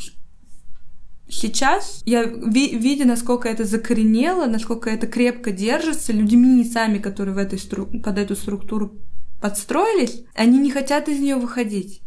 Сейчас 1.31 2.03
я, 2.07 2.25
ви, 2.25 2.77
видя, 2.77 3.05
насколько 3.05 3.49
это 3.49 3.65
закоренело, 3.65 4.47
насколько 4.47 4.91
это 4.91 5.07
крепко 5.07 5.53
держится, 5.53 6.13
людьми 6.13 6.65
сами, 6.65 6.99
которые 6.99 7.35
в 7.35 7.39
этой 7.39 7.59
стру... 7.59 7.87
под 7.87 8.19
эту 8.19 8.35
структуру 8.35 8.99
подстроились, 9.41 10.25
они 10.35 10.59
не 10.59 10.73
хотят 10.73 11.09
из 11.09 11.21
нее 11.21 11.37
выходить. 11.37 12.03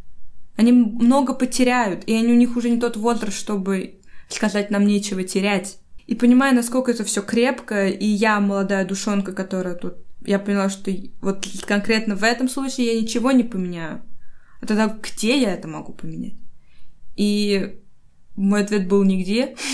Они 0.57 0.73
много 0.73 1.33
потеряют, 1.33 2.03
и 2.05 2.13
они, 2.13 2.33
у 2.33 2.35
них 2.35 2.57
уже 2.57 2.69
не 2.69 2.79
тот 2.79 2.97
возраст, 2.97 3.37
чтобы 3.37 4.01
сказать 4.27 4.69
нам 4.71 4.85
нечего 4.85 5.23
терять. 5.23 5.79
И 6.05 6.15
понимая, 6.15 6.53
насколько 6.53 6.91
это 6.91 7.05
все 7.05 7.21
крепко, 7.21 7.87
и 7.87 8.05
я, 8.05 8.41
молодая 8.41 8.85
душонка, 8.85 9.31
которая 9.31 9.75
тут, 9.75 9.93
я 10.25 10.37
поняла, 10.37 10.69
что 10.69 10.91
вот 11.21 11.47
конкретно 11.65 12.17
в 12.17 12.23
этом 12.23 12.49
случае 12.49 12.87
я 12.87 13.01
ничего 13.01 13.31
не 13.31 13.43
поменяю. 13.43 14.03
А 14.59 14.65
тогда 14.65 14.87
где 15.01 15.41
я 15.41 15.53
это 15.53 15.69
могу 15.69 15.93
поменять? 15.93 16.35
И 17.15 17.79
мой 18.35 18.61
ответ 18.61 18.87
был 18.87 19.03
нигде. 19.03 19.55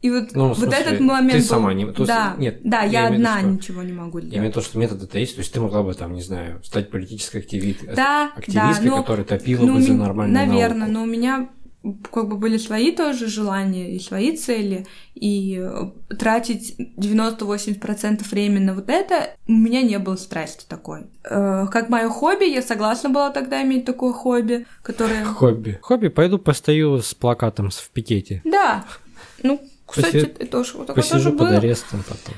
И 0.00 0.10
вот, 0.10 0.28
ну, 0.32 0.48
вот 0.48 0.58
смысле, 0.58 0.78
этот 0.78 1.00
момент 1.00 1.32
ты 1.32 1.38
был... 1.38 1.44
сама 1.44 1.74
не... 1.74 1.84
То 1.86 2.06
да, 2.06 2.36
нет, 2.38 2.60
да, 2.62 2.82
я, 2.82 3.00
я 3.00 3.06
одна 3.08 3.40
что... 3.40 3.48
ничего 3.48 3.82
не 3.82 3.92
могу 3.92 4.20
делать. 4.20 4.32
Я 4.32 4.38
имею 4.38 4.52
в 4.52 4.56
виду, 4.56 4.64
что 4.64 4.78
метод 4.78 5.02
это 5.02 5.18
есть, 5.18 5.34
то 5.34 5.40
есть 5.40 5.52
ты 5.52 5.60
могла 5.60 5.82
бы 5.82 5.92
там, 5.92 6.12
не 6.12 6.22
знаю, 6.22 6.62
стать 6.62 6.88
политической 6.88 7.38
активист... 7.38 7.84
да, 7.96 8.30
активисткой, 8.36 8.84
да, 8.84 8.90
но, 8.90 9.02
которая 9.02 9.24
топила 9.24 9.66
ну, 9.66 9.74
бы 9.74 9.82
за 9.82 9.94
нормальную 9.94 10.46
Наверное, 10.46 10.86
науку. 10.86 10.92
но 10.92 11.02
у 11.02 11.06
меня 11.06 11.48
как 12.10 12.28
бы 12.28 12.36
были 12.36 12.58
свои 12.58 12.92
тоже 12.92 13.28
желания 13.28 13.94
и 13.94 14.00
свои 14.00 14.36
цели, 14.36 14.86
и 15.14 15.58
э, 15.60 16.14
тратить 16.16 16.74
90-80% 16.96 18.28
времени 18.28 18.64
на 18.64 18.74
вот 18.74 18.88
это 18.88 19.30
у 19.46 19.52
меня 19.52 19.82
не 19.82 19.98
было 19.98 20.16
страсти 20.16 20.66
такой. 20.68 21.06
Э, 21.24 21.66
как 21.70 21.88
мое 21.88 22.08
хобби, 22.08 22.44
я 22.44 22.62
согласна 22.62 23.10
была 23.10 23.30
тогда 23.30 23.62
иметь 23.62 23.84
такое 23.84 24.12
хобби, 24.12 24.66
которое... 24.82 25.24
Хобби. 25.24 25.78
Хобби, 25.80 26.08
пойду 26.08 26.38
постою 26.38 26.98
с 26.98 27.14
плакатом 27.14 27.70
в 27.70 27.90
пикете. 27.90 28.42
Да. 28.44 28.84
Ну, 29.42 29.60
кстати, 29.86 30.12
Поси... 30.12 30.26
это 30.26 30.46
тоже, 30.46 30.72
такое 30.72 30.94
Посижу 30.96 31.12
тоже 31.12 31.30
под 31.30 31.38
было. 31.38 31.56
арестом 31.58 32.02
потом. 32.08 32.34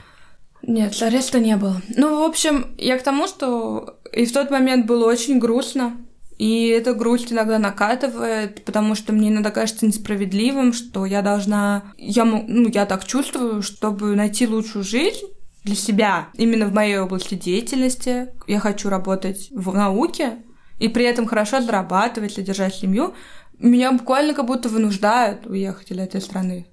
Нет, 0.62 1.00
ареста 1.00 1.40
не 1.40 1.56
было. 1.56 1.80
Ну, 1.96 2.20
в 2.20 2.22
общем, 2.22 2.74
я 2.76 2.98
к 2.98 3.02
тому, 3.02 3.26
что 3.26 3.98
и 4.12 4.26
в 4.26 4.32
тот 4.32 4.50
момент 4.50 4.86
было 4.86 5.06
очень 5.06 5.38
грустно, 5.38 5.96
и 6.40 6.68
эта 6.68 6.94
грусть 6.94 7.30
иногда 7.30 7.58
накатывает, 7.58 8.64
потому 8.64 8.94
что 8.94 9.12
мне 9.12 9.28
иногда 9.28 9.50
кажется 9.50 9.84
несправедливым, 9.84 10.72
что 10.72 11.04
я 11.04 11.20
должна... 11.20 11.92
Я, 11.98 12.24
ну, 12.24 12.66
я 12.70 12.86
так 12.86 13.04
чувствую, 13.04 13.60
чтобы 13.60 14.16
найти 14.16 14.46
лучшую 14.46 14.82
жизнь 14.82 15.26
для 15.64 15.74
себя, 15.74 16.28
именно 16.32 16.64
в 16.64 16.72
моей 16.72 16.96
области 16.96 17.34
деятельности. 17.34 18.28
Я 18.46 18.58
хочу 18.58 18.88
работать 18.88 19.48
в 19.50 19.74
науке 19.74 20.38
и 20.78 20.88
при 20.88 21.04
этом 21.04 21.26
хорошо 21.26 21.60
зарабатывать, 21.60 22.32
содержать 22.32 22.74
семью. 22.74 23.12
Меня 23.58 23.92
буквально 23.92 24.32
как 24.32 24.46
будто 24.46 24.70
вынуждают 24.70 25.44
уехать 25.44 25.90
из 25.90 25.98
этой 25.98 26.22
страны. 26.22 26.66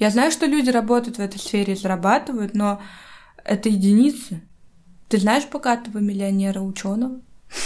Я 0.00 0.10
знаю, 0.10 0.32
что 0.32 0.46
люди 0.46 0.70
работают 0.70 1.18
в 1.18 1.20
этой 1.20 1.38
сфере 1.38 1.74
и 1.74 1.76
зарабатывают, 1.76 2.54
но 2.54 2.82
это 3.44 3.68
единицы. 3.68 4.42
Ты 5.08 5.18
знаешь 5.18 5.46
богатого 5.46 5.98
миллионера 5.98 6.58
ученого 6.58 7.20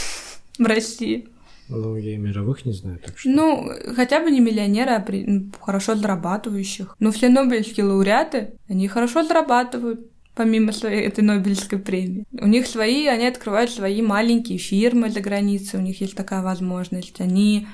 в 0.59 0.63
России? 0.63 1.31
Ну, 1.69 1.97
я 1.97 2.15
и 2.15 2.17
мировых 2.17 2.65
не 2.65 2.73
знаю, 2.73 2.99
так 3.05 3.19
что... 3.19 3.29
Ну, 3.29 3.71
хотя 3.95 4.21
бы 4.21 4.31
не 4.31 4.41
миллионеры, 4.41 4.93
а 4.93 5.01
при... 5.01 5.51
Хорошо 5.61 5.97
зарабатывающих. 5.97 6.97
Но 7.01 7.11
все 7.11 7.29
нобелевские 7.29 7.87
лауреаты, 7.87 8.53
они 8.69 8.87
хорошо 8.89 9.25
зарабатывают 9.25 10.11
помимо 10.37 10.71
своей 10.73 11.07
этой 11.07 11.25
Нобелевской 11.25 11.79
премии. 11.79 12.25
У 12.33 12.47
них 12.47 12.67
свои, 12.67 13.07
они 13.07 13.27
открывают 13.27 13.71
свои 13.71 14.03
маленькие 14.03 14.59
фирмы 14.59 15.11
за 15.11 15.21
границей, 15.21 15.81
у 15.81 15.83
них 15.83 16.01
есть 16.03 16.15
такая 16.15 16.43
возможность. 16.43 17.21
Они 17.23 17.67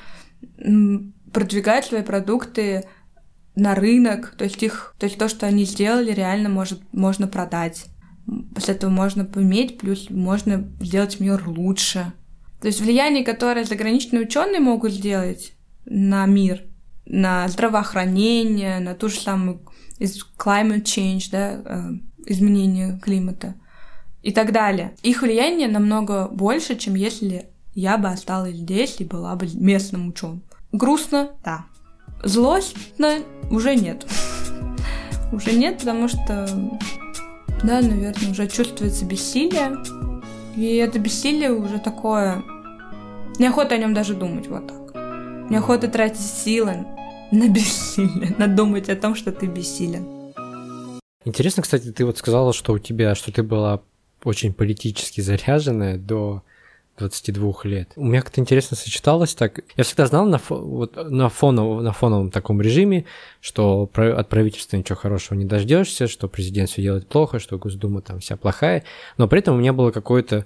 продвигают 1.32 1.86
свои 1.86 2.02
продукты 2.02 2.84
на 3.56 3.74
рынок, 3.74 4.34
то 4.38 4.44
есть 4.44 4.62
их, 4.62 4.94
то 4.98 5.06
есть 5.06 5.18
то, 5.18 5.28
что 5.28 5.46
они 5.46 5.64
сделали, 5.64 6.12
реально 6.12 6.48
может, 6.48 6.80
можно 6.92 7.26
продать. 7.26 7.86
После 8.54 8.74
этого 8.74 8.90
можно 8.90 9.24
поиметь, 9.24 9.78
плюс 9.78 10.08
можно 10.08 10.70
сделать 10.80 11.18
мир 11.18 11.42
лучше. 11.46 12.12
То 12.62 12.68
есть 12.68 12.80
влияние, 12.80 13.24
которое 13.24 13.64
заграничные 13.64 14.22
ученые 14.22 14.60
могут 14.60 14.92
сделать 14.92 15.52
на 15.84 16.26
мир, 16.26 16.62
на 17.06 17.48
здравоохранение, 17.48 18.78
на 18.78 18.94
ту 18.94 19.08
же 19.08 19.18
самую 19.18 19.62
climate 19.98 20.84
change, 20.84 21.24
да, 21.32 21.60
э, 21.64 21.90
изменение 22.24 23.00
климата 23.02 23.56
и 24.22 24.30
так 24.30 24.52
далее. 24.52 24.94
Их 25.02 25.22
влияние 25.22 25.66
намного 25.66 26.28
больше, 26.28 26.76
чем 26.76 26.94
если 26.94 27.46
я 27.74 27.98
бы 27.98 28.08
осталась 28.08 28.54
здесь 28.54 29.00
и 29.00 29.04
была 29.04 29.34
бы 29.34 29.48
местным 29.54 30.08
ученым. 30.10 30.44
Грустно, 30.70 31.32
да. 31.44 31.66
Злостно 32.22 33.18
уже 33.50 33.74
нет. 33.74 34.06
Уже 35.32 35.52
нет, 35.52 35.78
потому 35.78 36.06
что, 36.06 36.46
да, 37.64 37.80
наверное, 37.80 38.30
уже 38.30 38.46
чувствуется 38.46 39.04
бессилие. 39.04 40.11
И 40.56 40.76
это 40.76 40.98
бессилие 40.98 41.52
уже 41.52 41.78
такое 41.78 42.42
Неохота 43.38 43.74
о 43.74 43.78
нем 43.78 43.94
даже 43.94 44.14
думать 44.14 44.46
вот 44.48 44.66
так. 44.66 44.94
Неохота 45.50 45.88
тратить 45.88 46.20
силы 46.20 46.86
на 47.30 47.48
бессилие, 47.48 48.34
на 48.38 48.46
думать 48.46 48.88
о 48.88 48.96
том, 48.96 49.14
что 49.14 49.32
ты 49.32 49.46
бессилен. 49.46 50.32
Интересно, 51.24 51.62
кстати, 51.62 51.92
ты 51.92 52.04
вот 52.04 52.18
сказала, 52.18 52.52
что 52.52 52.72
у 52.72 52.78
тебя, 52.78 53.14
что 53.14 53.32
ты 53.32 53.42
была 53.42 53.80
очень 54.24 54.52
политически 54.52 55.20
заряженная 55.20 55.96
до 55.96 56.42
22 56.98 57.52
лет. 57.64 57.92
У 57.96 58.04
меня 58.04 58.20
как-то 58.20 58.40
интересно 58.40 58.76
сочеталось 58.76 59.34
так. 59.34 59.60
Я 59.76 59.84
всегда 59.84 60.06
знал 60.06 60.26
на, 60.26 60.38
фо, 60.38 60.56
вот, 60.56 60.96
на, 60.96 61.28
фоновом, 61.30 61.82
на 61.82 61.92
фоновом 61.92 62.30
таком 62.30 62.60
режиме, 62.60 63.06
что 63.40 63.90
от 63.94 64.28
правительства 64.28 64.76
ничего 64.76 64.96
хорошего 64.96 65.38
не 65.38 65.46
дождешься, 65.46 66.06
что 66.06 66.28
президент 66.28 66.68
все 66.68 66.82
делает 66.82 67.08
плохо, 67.08 67.38
что 67.38 67.58
Госдума 67.58 68.02
там 68.02 68.20
вся 68.20 68.36
плохая. 68.36 68.84
Но 69.16 69.26
при 69.26 69.38
этом 69.38 69.56
у 69.56 69.58
меня 69.58 69.72
была 69.72 69.90
какая-то 69.90 70.44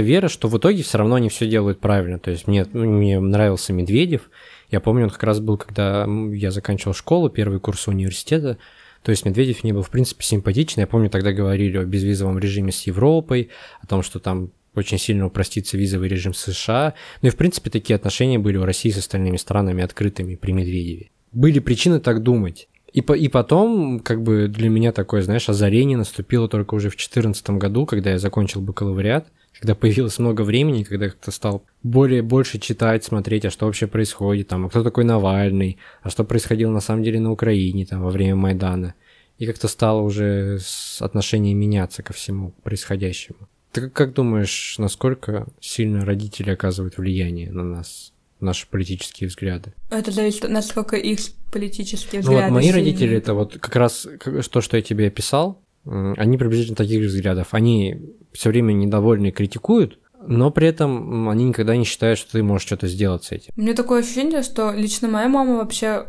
вера, 0.00 0.28
что 0.28 0.48
в 0.48 0.58
итоге 0.58 0.82
все 0.82 0.98
равно 0.98 1.14
они 1.14 1.28
все 1.28 1.48
делают 1.48 1.80
правильно. 1.80 2.18
То 2.18 2.32
есть 2.32 2.48
мне, 2.48 2.64
мне 2.72 3.20
нравился 3.20 3.72
Медведев. 3.72 4.30
Я 4.70 4.80
помню, 4.80 5.04
он 5.04 5.10
как 5.10 5.22
раз 5.22 5.38
был, 5.38 5.56
когда 5.56 6.08
я 6.32 6.50
заканчивал 6.50 6.94
школу, 6.94 7.30
первый 7.30 7.60
курс 7.60 7.86
университета. 7.86 8.58
То 9.04 9.10
есть 9.10 9.24
Медведев 9.24 9.62
мне 9.62 9.72
был, 9.72 9.82
в 9.82 9.90
принципе, 9.90 10.24
симпатичный. 10.24 10.82
Я 10.82 10.86
помню, 10.88 11.08
тогда 11.08 11.32
говорили 11.32 11.76
о 11.76 11.84
безвизовом 11.84 12.38
режиме 12.38 12.72
с 12.72 12.82
Европой, 12.82 13.50
о 13.80 13.86
том, 13.86 14.02
что 14.02 14.18
там 14.18 14.50
очень 14.74 14.98
сильно 14.98 15.26
упростится 15.26 15.76
визовый 15.76 16.08
режим 16.08 16.34
США. 16.34 16.94
Ну 17.22 17.28
и, 17.28 17.30
в 17.30 17.36
принципе, 17.36 17.70
такие 17.70 17.96
отношения 17.96 18.38
были 18.38 18.56
у 18.56 18.64
России 18.64 18.90
с 18.90 18.98
остальными 18.98 19.36
странами 19.36 19.82
открытыми 19.82 20.34
при 20.34 20.52
Медведеве. 20.52 21.10
Были 21.32 21.58
причины 21.58 22.00
так 22.00 22.22
думать. 22.22 22.68
И, 22.94 23.00
по, 23.00 23.12
и 23.12 23.26
потом, 23.26 23.98
как 23.98 24.22
бы 24.22 24.46
для 24.46 24.68
меня 24.68 24.92
такое, 24.92 25.22
знаешь, 25.22 25.48
озарение 25.48 25.98
наступило 25.98 26.48
только 26.48 26.74
уже 26.74 26.90
в 26.90 26.92
2014 26.92 27.50
году, 27.50 27.86
когда 27.86 28.10
я 28.10 28.18
закончил 28.18 28.60
бакалавриат, 28.60 29.26
когда 29.58 29.74
появилось 29.74 30.20
много 30.20 30.42
времени, 30.42 30.84
когда 30.84 31.08
как-то 31.08 31.32
стал 31.32 31.64
более, 31.82 32.22
больше 32.22 32.60
читать, 32.60 33.02
смотреть, 33.02 33.46
а 33.46 33.50
что 33.50 33.66
вообще 33.66 33.88
происходит, 33.88 34.46
там, 34.46 34.66
а 34.66 34.68
кто 34.68 34.84
такой 34.84 35.02
Навальный, 35.02 35.78
а 36.02 36.10
что 36.10 36.22
происходило 36.22 36.70
на 36.70 36.80
самом 36.80 37.02
деле 37.02 37.18
на 37.18 37.32
Украине, 37.32 37.84
там, 37.84 38.00
во 38.00 38.10
время 38.10 38.36
Майдана. 38.36 38.94
И 39.38 39.46
как-то 39.46 39.66
стало 39.66 40.00
уже 40.00 40.60
отношение 41.00 41.54
меняться 41.54 42.04
ко 42.04 42.12
всему 42.12 42.52
происходящему. 42.62 43.48
Ты 43.74 43.90
как 43.90 44.14
думаешь, 44.14 44.76
насколько 44.78 45.48
сильно 45.60 46.04
родители 46.04 46.50
оказывают 46.50 46.96
влияние 46.96 47.50
на 47.50 47.64
нас, 47.64 48.12
наши 48.38 48.68
политические 48.68 49.28
взгляды? 49.28 49.74
Это 49.90 50.12
зависит, 50.12 50.48
насколько 50.48 50.94
их 50.96 51.18
политические 51.52 52.20
взгляды. 52.20 52.40
Ну 52.40 52.46
вот 52.46 52.54
мои 52.54 52.66
сильные. 52.66 52.84
родители, 52.84 53.16
это 53.16 53.34
вот 53.34 53.58
как 53.58 53.74
раз 53.74 54.06
то, 54.50 54.60
что 54.60 54.76
я 54.76 54.82
тебе 54.82 55.08
описал, 55.08 55.60
они 55.84 56.38
приблизительно 56.38 56.76
таких 56.76 57.04
взглядов. 57.04 57.48
Они 57.50 58.00
все 58.32 58.50
время 58.50 58.72
недовольны 58.72 59.26
и 59.26 59.32
критикуют, 59.32 59.98
но 60.24 60.52
при 60.52 60.68
этом 60.68 61.28
они 61.28 61.44
никогда 61.44 61.76
не 61.76 61.84
считают, 61.84 62.18
что 62.20 62.32
ты 62.32 62.44
можешь 62.44 62.66
что-то 62.66 62.86
сделать 62.86 63.24
с 63.24 63.32
этим. 63.32 63.52
У 63.56 63.60
меня 63.60 63.74
такое 63.74 64.02
ощущение, 64.02 64.42
что 64.42 64.72
лично 64.72 65.08
моя 65.08 65.28
мама 65.28 65.56
вообще 65.56 66.06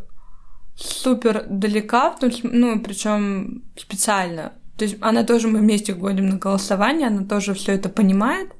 супер 0.75 1.45
далека, 1.49 2.15
ну, 2.43 2.79
причем 2.79 3.63
специально. 3.75 4.53
То 4.77 4.85
есть 4.85 4.97
она 5.01 5.23
тоже, 5.23 5.47
мы 5.47 5.59
вместе 5.59 5.93
ходим 5.93 6.27
на 6.27 6.37
голосование, 6.37 7.07
она 7.07 7.23
тоже 7.23 7.53
все 7.53 7.73
это 7.73 7.89
понимает. 7.89 8.51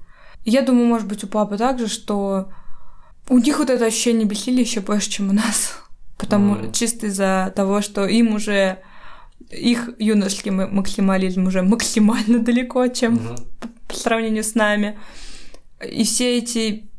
Я 0.45 0.61
думаю, 0.61 0.87
может 0.87 1.07
быть, 1.07 1.23
у 1.23 1.27
папы 1.27 1.57
также, 1.57 1.87
что 1.87 2.49
у 3.27 3.39
них 3.39 3.59
вот 3.59 3.69
это 3.69 3.85
ощущение 3.85 4.25
бессилия 4.25 4.61
еще 4.61 4.81
больше, 4.81 5.09
чем 5.09 5.29
у 5.29 5.33
нас. 5.33 5.81
Потому 6.17 6.55
mm. 6.55 6.73
чисто 6.73 7.07
из-за 7.07 7.51
того, 7.55 7.81
что 7.81 8.05
им 8.05 8.33
уже 8.33 8.79
их 9.51 9.89
юношеский 9.99 10.51
максимализм 10.51 11.47
уже 11.47 11.61
максимально 11.61 12.39
далеко, 12.43 12.87
чем 12.87 13.15
mm-hmm. 13.15 13.47
по, 13.59 13.67
по 13.87 13.95
сравнению 13.95 14.43
с 14.43 14.55
нами. 14.55 14.97
И 15.83 16.03
все 16.05 16.37
эти 16.37 16.89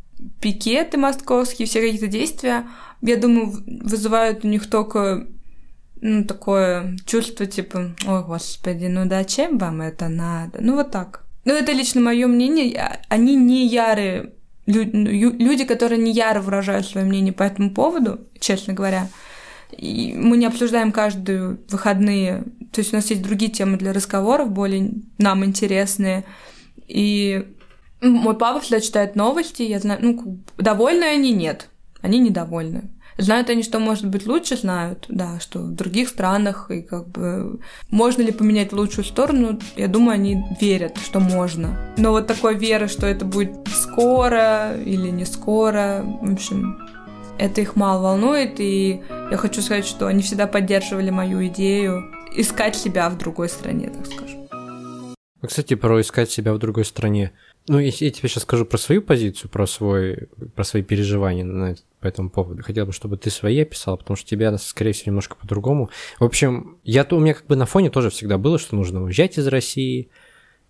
пикеты 0.40 0.98
московские, 0.98 1.66
все 1.66 1.80
какие-то 1.80 2.06
действия, 2.06 2.66
я 3.02 3.16
думаю, 3.16 3.62
вызывают 3.66 4.44
у 4.44 4.48
них 4.48 4.68
только 4.68 5.26
ну, 6.00 6.24
такое 6.24 6.96
чувство, 7.06 7.46
типа, 7.46 7.94
ой, 8.06 8.24
господи, 8.24 8.86
ну 8.86 9.06
да, 9.06 9.24
чем 9.24 9.58
вам 9.58 9.80
это 9.80 10.08
надо? 10.08 10.58
Ну, 10.60 10.74
вот 10.74 10.90
так. 10.90 11.24
Ну, 11.44 11.52
это 11.54 11.72
лично 11.72 12.00
мое 12.00 12.26
мнение. 12.26 13.00
Они 13.08 13.36
не 13.36 13.66
ярые 13.66 14.32
люди, 14.66 15.64
которые 15.64 15.98
не 16.02 16.12
яро 16.12 16.40
выражают 16.40 16.86
свое 16.86 17.06
мнение 17.06 17.32
по 17.32 17.44
этому 17.44 17.72
поводу, 17.72 18.20
честно 18.40 18.74
говоря. 18.74 19.08
И 19.70 20.14
мы 20.16 20.36
не 20.36 20.46
обсуждаем 20.46 20.92
каждые 20.92 21.58
выходные. 21.68 22.44
То 22.72 22.80
есть 22.80 22.92
у 22.92 22.96
нас 22.96 23.10
есть 23.10 23.22
другие 23.22 23.50
темы 23.50 23.76
для 23.76 23.92
разговоров, 23.92 24.50
более 24.50 24.90
нам 25.18 25.44
интересные. 25.44 26.24
И 26.88 27.46
мой 28.00 28.36
папа 28.36 28.60
всегда 28.60 28.80
читает 28.80 29.16
новости, 29.16 29.62
я 29.62 29.78
знаю, 29.80 30.00
ну, 30.02 30.38
довольны 30.56 31.04
они, 31.04 31.32
нет. 31.32 31.68
Они 32.02 32.18
недовольны. 32.18 32.90
Знают 33.18 33.48
они, 33.48 33.62
что 33.62 33.78
может 33.78 34.06
быть 34.08 34.26
лучше, 34.26 34.56
знают, 34.56 35.06
да, 35.08 35.40
что 35.40 35.60
в 35.60 35.74
других 35.74 36.08
странах, 36.08 36.70
и 36.70 36.82
как 36.82 37.08
бы 37.08 37.60
можно 37.90 38.22
ли 38.22 38.30
поменять 38.30 38.72
лучшую 38.72 39.04
сторону, 39.04 39.58
я 39.76 39.88
думаю, 39.88 40.14
они 40.14 40.44
верят, 40.60 40.98
что 40.98 41.20
можно. 41.20 41.94
Но 41.96 42.10
вот 42.10 42.26
такой 42.26 42.56
веры, 42.56 42.88
что 42.88 43.06
это 43.06 43.24
будет 43.24 43.56
скоро 43.68 44.76
или 44.84 45.08
не 45.08 45.24
скоро, 45.24 46.02
в 46.20 46.32
общем, 46.32 46.78
это 47.38 47.60
их 47.62 47.76
мало 47.76 48.02
волнует, 48.02 48.60
и 48.60 49.02
я 49.30 49.36
хочу 49.36 49.62
сказать, 49.62 49.86
что 49.86 50.06
они 50.06 50.22
всегда 50.22 50.46
поддерживали 50.46 51.10
мою 51.10 51.46
идею 51.46 52.12
искать 52.34 52.76
себя 52.76 53.08
в 53.08 53.16
другой 53.16 53.48
стране, 53.48 53.90
так 53.90 54.06
скажем. 54.06 54.46
Кстати, 55.46 55.74
про 55.74 56.00
искать 56.00 56.30
себя 56.30 56.52
в 56.54 56.58
другой 56.58 56.84
стране. 56.84 57.32
Ну, 57.68 57.78
если 57.78 58.04
я 58.04 58.10
тебе 58.10 58.28
сейчас 58.28 58.44
скажу 58.44 58.64
про 58.64 58.78
свою 58.78 59.02
позицию, 59.02 59.50
про, 59.50 59.66
свой, 59.66 60.28
про 60.54 60.62
свои 60.62 60.82
переживания 60.82 61.44
на, 61.44 61.74
по 62.00 62.06
этому 62.06 62.30
поводу. 62.30 62.62
Хотел 62.62 62.86
бы, 62.86 62.92
чтобы 62.92 63.16
ты 63.16 63.30
свои 63.30 63.60
описал, 63.60 63.98
потому 63.98 64.16
что 64.16 64.28
тебя, 64.28 64.56
скорее 64.58 64.92
всего, 64.92 65.10
немножко 65.10 65.36
по-другому. 65.36 65.90
В 66.20 66.24
общем, 66.24 66.78
я 66.84 67.06
у 67.10 67.18
меня 67.18 67.34
как 67.34 67.46
бы 67.46 67.56
на 67.56 67.66
фоне 67.66 67.90
тоже 67.90 68.10
всегда 68.10 68.38
было, 68.38 68.58
что 68.58 68.76
нужно 68.76 69.02
уезжать 69.02 69.38
из 69.38 69.46
России. 69.48 70.08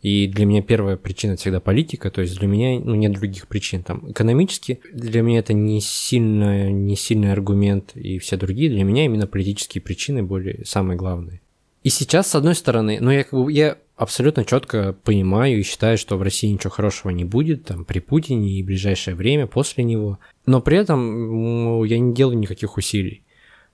И 0.02 0.28
для 0.28 0.46
меня 0.46 0.62
первая 0.62 0.96
причина 0.96 1.36
всегда 1.36 1.58
политика, 1.58 2.10
то 2.10 2.20
есть 2.20 2.38
для 2.38 2.46
меня 2.46 2.78
ну, 2.78 2.94
нет 2.94 3.12
других 3.12 3.48
причин. 3.48 3.82
Там, 3.82 4.10
экономически 4.10 4.80
для 4.92 5.22
меня 5.22 5.40
это 5.40 5.52
не, 5.52 5.80
сильно, 5.80 6.70
не 6.70 6.96
сильный 6.96 7.32
аргумент, 7.32 7.96
и 7.96 8.18
все 8.18 8.36
другие. 8.36 8.70
Для 8.70 8.84
меня 8.84 9.04
именно 9.04 9.26
политические 9.26 9.82
причины 9.82 10.22
более 10.22 10.64
самые 10.64 10.96
главные. 10.96 11.40
И 11.86 11.88
сейчас, 11.88 12.26
с 12.26 12.34
одной 12.34 12.56
стороны, 12.56 12.98
ну 13.00 13.12
я 13.12 13.24
я 13.48 13.78
абсолютно 13.94 14.44
четко 14.44 14.92
понимаю 14.92 15.60
и 15.60 15.62
считаю, 15.62 15.98
что 15.98 16.16
в 16.16 16.22
России 16.22 16.48
ничего 16.48 16.70
хорошего 16.70 17.12
не 17.12 17.24
будет 17.24 17.66
там 17.66 17.84
при 17.84 18.00
Путине 18.00 18.50
и 18.50 18.62
в 18.64 18.66
ближайшее 18.66 19.14
время 19.14 19.46
после 19.46 19.84
него. 19.84 20.18
Но 20.46 20.60
при 20.60 20.78
этом 20.78 21.84
я 21.84 22.00
не 22.00 22.12
делаю 22.12 22.38
никаких 22.38 22.76
усилий. 22.76 23.22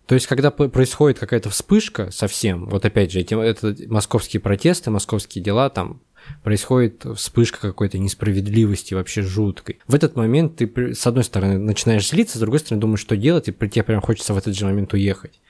То 0.05 0.15
есть, 0.15 0.27
когда 0.27 0.51
происходит 0.51 1.21
какая-то 1.21 1.49
вспышка 1.49 2.11
совсем, 2.11 2.67
вот 2.67 2.85
опять 2.85 3.13
же, 3.13 3.21
эти, 3.21 3.33
это 3.33 3.75
московские 3.89 4.41
протесты, 4.41 4.91
московские 4.91 5.43
дела, 5.43 5.71
там 5.71 6.03
происходит 6.43 7.07
вспышка 7.17 7.61
какой-то 7.61 7.97
несправедливости 7.97 8.93
вообще 8.93 9.23
жуткой. 9.23 9.79
В 9.89 9.95
этот 9.95 10.17
момент 10.17 10.57
ты, 10.57 10.95
с 10.95 11.07
одной 11.07 11.25
стороны, 11.25 11.57
начинаешь 11.57 12.11
злиться, 12.11 12.37
с 12.37 12.41
другой 12.43 12.61
стороны, 12.61 12.83
думаешь, 12.83 13.01
что 13.01 13.17
делать, 13.17 13.49
и 13.49 13.53
тебе 13.53 13.83
прям 13.83 14.03
хочется 14.03 14.35
в 14.35 14.37
этот 14.37 14.55
же 14.55 14.67
момент 14.67 14.93
уехать. 14.93 15.41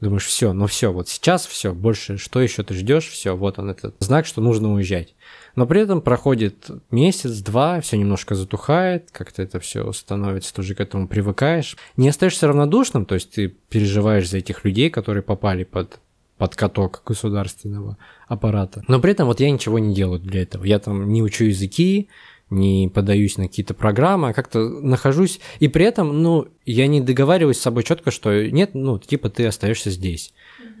Думаешь, 0.00 0.24
все, 0.24 0.52
ну 0.54 0.66
все, 0.66 0.92
вот 0.92 1.08
сейчас 1.08 1.46
все, 1.46 1.74
больше 1.74 2.16
что 2.16 2.40
еще 2.40 2.62
ты 2.62 2.72
ждешь, 2.72 3.08
все, 3.08 3.36
вот 3.36 3.58
он 3.58 3.70
этот 3.70 3.96
знак, 4.00 4.24
что 4.24 4.40
нужно 4.40 4.72
уезжать. 4.72 5.14
Но 5.56 5.66
при 5.66 5.82
этом 5.82 6.00
проходит 6.00 6.70
месяц, 6.90 7.40
два, 7.40 7.82
все 7.82 7.98
немножко 7.98 8.34
затухает, 8.34 9.10
как-то 9.10 9.42
это 9.42 9.60
все 9.60 9.92
становится, 9.92 10.54
ты 10.54 10.62
уже 10.62 10.74
к 10.74 10.80
этому 10.80 11.06
привыкаешь. 11.06 11.76
Не 11.98 12.08
остаешься 12.08 12.46
равнодушным, 12.46 13.04
то 13.04 13.14
есть 13.14 13.32
ты 13.32 13.48
переживаешь 13.48 14.28
за 14.28 14.38
этих 14.38 14.64
людей, 14.64 14.88
которые 14.88 15.22
попали 15.22 15.64
под 15.64 16.00
под 16.40 16.56
каток 16.56 17.02
государственного 17.04 17.98
аппарата. 18.26 18.82
Но 18.88 18.98
при 18.98 19.12
этом 19.12 19.26
вот 19.26 19.40
я 19.40 19.50
ничего 19.50 19.78
не 19.78 19.94
делаю 19.94 20.20
для 20.20 20.40
этого. 20.40 20.64
Я 20.64 20.78
там 20.78 21.12
не 21.12 21.22
учу 21.22 21.44
языки, 21.44 22.08
не 22.50 22.90
подаюсь 22.92 23.38
на 23.38 23.46
какие-то 23.46 23.74
программы, 23.74 24.30
а 24.30 24.32
как-то 24.32 24.68
нахожусь. 24.68 25.40
И 25.60 25.68
при 25.68 25.84
этом, 25.84 26.22
ну, 26.22 26.48
я 26.66 26.86
не 26.88 27.00
договариваюсь 27.00 27.58
с 27.58 27.62
собой 27.62 27.84
четко, 27.84 28.10
что 28.10 28.50
нет, 28.50 28.70
ну, 28.74 28.98
типа 28.98 29.30
ты 29.30 29.46
остаешься 29.46 29.90
здесь. 29.90 30.34
Mm-hmm. 30.60 30.74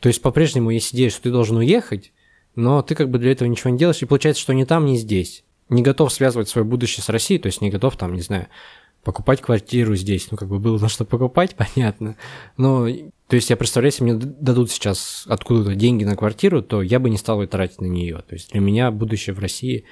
То 0.00 0.08
есть 0.08 0.20
по-прежнему 0.20 0.70
есть 0.70 0.94
идея, 0.94 1.10
что 1.10 1.22
ты 1.22 1.30
должен 1.30 1.56
уехать, 1.56 2.12
но 2.54 2.82
ты 2.82 2.94
как 2.94 3.08
бы 3.08 3.18
для 3.18 3.32
этого 3.32 3.48
ничего 3.48 3.70
не 3.70 3.78
делаешь, 3.78 4.02
и 4.02 4.06
получается, 4.06 4.42
что 4.42 4.52
ни 4.52 4.64
там, 4.64 4.84
ни 4.84 4.96
здесь. 4.96 5.44
Не 5.68 5.82
готов 5.82 6.12
связывать 6.12 6.48
свое 6.48 6.66
будущее 6.66 7.02
с 7.02 7.08
Россией, 7.08 7.40
то 7.40 7.46
есть 7.46 7.60
не 7.60 7.70
готов 7.70 7.96
там, 7.96 8.14
не 8.14 8.20
знаю, 8.20 8.48
покупать 9.04 9.40
квартиру 9.40 9.96
здесь. 9.96 10.30
Ну, 10.30 10.36
как 10.36 10.48
бы 10.48 10.58
было 10.58 10.78
на 10.78 10.88
что 10.88 11.04
покупать, 11.04 11.56
понятно. 11.74 12.16
Но, 12.56 12.86
то 13.28 13.36
есть 13.36 13.50
я 13.50 13.56
представляю, 13.56 13.92
если 13.92 14.04
мне 14.04 14.14
дадут 14.14 14.70
сейчас 14.70 15.24
откуда-то 15.28 15.74
деньги 15.74 16.04
на 16.04 16.16
квартиру, 16.16 16.62
то 16.62 16.82
я 16.82 16.98
бы 16.98 17.10
не 17.10 17.16
стал 17.16 17.46
тратить 17.46 17.80
на 17.80 17.86
нее. 17.86 18.22
То 18.28 18.34
есть 18.34 18.52
для 18.52 18.60
меня 18.60 18.90
будущее 18.90 19.34
в 19.34 19.38
России 19.38 19.84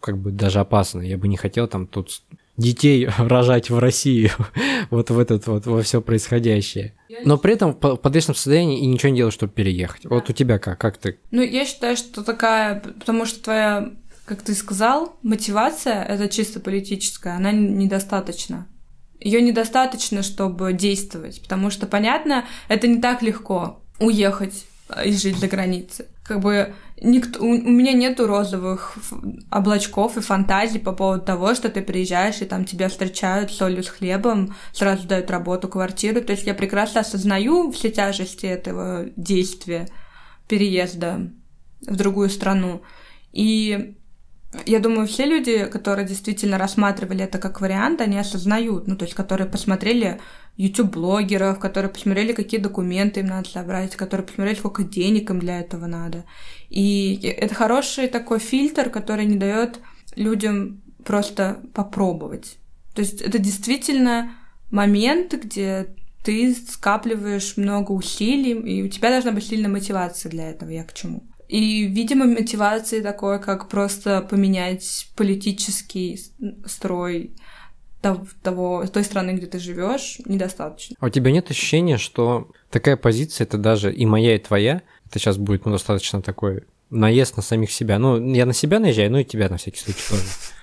как 0.00 0.18
бы 0.18 0.30
даже 0.30 0.60
опасно. 0.60 1.00
Я 1.00 1.18
бы 1.18 1.28
не 1.28 1.36
хотел 1.36 1.66
там 1.68 1.86
тут 1.86 2.22
детей 2.56 3.08
рожать 3.18 3.70
в 3.70 3.78
России, 3.78 4.30
вот 4.90 5.10
в 5.10 5.18
этот 5.18 5.46
вот, 5.46 5.66
во 5.66 5.82
все 5.82 6.00
происходящее. 6.00 6.94
Но 7.24 7.38
при 7.38 7.54
этом 7.54 7.72
в 7.72 7.96
подвешенном 7.96 8.34
состоянии 8.34 8.80
и 8.80 8.86
ничего 8.86 9.10
не 9.10 9.16
делал, 9.16 9.30
чтобы 9.30 9.52
переехать. 9.52 10.02
Да. 10.02 10.10
Вот 10.10 10.28
у 10.28 10.32
тебя 10.32 10.58
как? 10.58 10.78
Как 10.78 10.98
ты? 10.98 11.18
Ну, 11.30 11.42
я 11.42 11.64
считаю, 11.64 11.96
что 11.96 12.22
такая, 12.22 12.80
потому 12.80 13.24
что 13.24 13.42
твоя, 13.42 13.90
как 14.26 14.42
ты 14.42 14.54
сказал, 14.54 15.16
мотивация, 15.22 16.02
это 16.02 16.28
чисто 16.28 16.60
политическая, 16.60 17.36
она 17.36 17.52
недостаточна. 17.52 18.66
Ее 19.18 19.40
недостаточно, 19.40 20.22
чтобы 20.22 20.74
действовать, 20.74 21.40
потому 21.40 21.70
что, 21.70 21.86
понятно, 21.86 22.44
это 22.68 22.86
не 22.86 23.00
так 23.00 23.22
легко 23.22 23.82
уехать 23.98 24.66
и 25.04 25.12
жить 25.12 25.38
за 25.38 25.48
границей. 25.48 26.06
Как 26.22 26.40
бы 26.40 26.74
никто, 27.00 27.42
у, 27.42 27.48
у 27.48 27.70
меня 27.70 27.92
нету 27.92 28.26
розовых 28.26 28.96
облачков 29.50 30.16
и 30.16 30.20
фантазий 30.20 30.78
по 30.78 30.92
поводу 30.92 31.24
того, 31.24 31.54
что 31.54 31.68
ты 31.68 31.82
приезжаешь, 31.82 32.40
и 32.40 32.46
там 32.46 32.64
тебя 32.64 32.88
встречают 32.88 33.52
солью 33.52 33.82
с 33.82 33.88
хлебом, 33.88 34.54
сразу 34.72 35.06
дают 35.06 35.30
работу, 35.30 35.68
квартиру. 35.68 36.20
То 36.20 36.32
есть 36.32 36.46
я 36.46 36.54
прекрасно 36.54 37.00
осознаю 37.00 37.70
все 37.72 37.90
тяжести 37.90 38.46
этого 38.46 39.06
действия, 39.16 39.88
переезда 40.48 41.30
в 41.86 41.96
другую 41.96 42.30
страну. 42.30 42.82
И 43.32 43.96
я 44.64 44.78
думаю, 44.78 45.06
все 45.06 45.26
люди, 45.26 45.66
которые 45.66 46.06
действительно 46.06 46.56
рассматривали 46.56 47.24
это 47.24 47.38
как 47.38 47.60
вариант, 47.60 48.00
они 48.00 48.18
осознают, 48.18 48.86
ну, 48.86 48.96
то 48.96 49.04
есть, 49.04 49.14
которые 49.14 49.48
посмотрели 49.48 50.20
YouTube-блогеров, 50.56 51.58
которые 51.58 51.90
посмотрели, 51.90 52.32
какие 52.32 52.60
документы 52.60 53.20
им 53.20 53.26
надо 53.26 53.48
собрать, 53.48 53.94
которые 53.96 54.26
посмотрели, 54.26 54.56
сколько 54.56 54.84
денег 54.84 55.30
им 55.30 55.38
для 55.38 55.60
этого 55.60 55.86
надо. 55.86 56.24
И 56.70 57.18
это 57.22 57.54
хороший 57.54 58.08
такой 58.08 58.38
фильтр, 58.38 58.90
который 58.90 59.26
не 59.26 59.36
дает 59.36 59.80
людям 60.14 60.82
просто 61.04 61.60
попробовать. 61.74 62.58
То 62.94 63.02
есть 63.02 63.20
это 63.20 63.38
действительно 63.38 64.32
момент, 64.70 65.34
где 65.34 65.94
ты 66.24 66.54
скапливаешь 66.54 67.56
много 67.56 67.92
усилий, 67.92 68.52
и 68.52 68.82
у 68.82 68.88
тебя 68.88 69.10
должна 69.10 69.32
быть 69.32 69.46
сильная 69.46 69.70
мотивация 69.70 70.30
для 70.30 70.50
этого, 70.50 70.70
я 70.70 70.82
к 70.84 70.92
чему. 70.92 71.22
И, 71.48 71.84
видимо, 71.84 72.24
мотивации 72.24 73.00
такой, 73.00 73.40
как 73.40 73.68
просто 73.68 74.20
поменять 74.22 75.08
политический 75.14 76.18
строй 76.64 77.36
того, 78.42 78.86
той 78.86 79.04
страны, 79.04 79.32
где 79.32 79.46
ты 79.46 79.58
живешь, 79.58 80.18
недостаточно. 80.24 80.96
А 80.98 81.06
у 81.06 81.08
тебя 81.08 81.30
нет 81.30 81.50
ощущения, 81.50 81.98
что 81.98 82.50
такая 82.70 82.96
позиция, 82.96 83.44
это 83.44 83.58
даже 83.58 83.92
и 83.92 84.06
моя, 84.06 84.36
и 84.36 84.38
твоя, 84.38 84.82
это 85.08 85.18
сейчас 85.18 85.38
будет 85.38 85.64
ну, 85.66 85.72
достаточно 85.72 86.22
такой 86.22 86.64
наезд 86.90 87.36
на 87.36 87.42
самих 87.42 87.70
себя. 87.70 87.98
Ну, 87.98 88.32
я 88.32 88.46
на 88.46 88.52
себя 88.52 88.78
наезжаю, 88.78 89.10
ну 89.10 89.18
и 89.18 89.24
тебя 89.24 89.48
на 89.48 89.56
всякий 89.56 89.80
случай 89.80 90.02
тоже. 90.08 90.22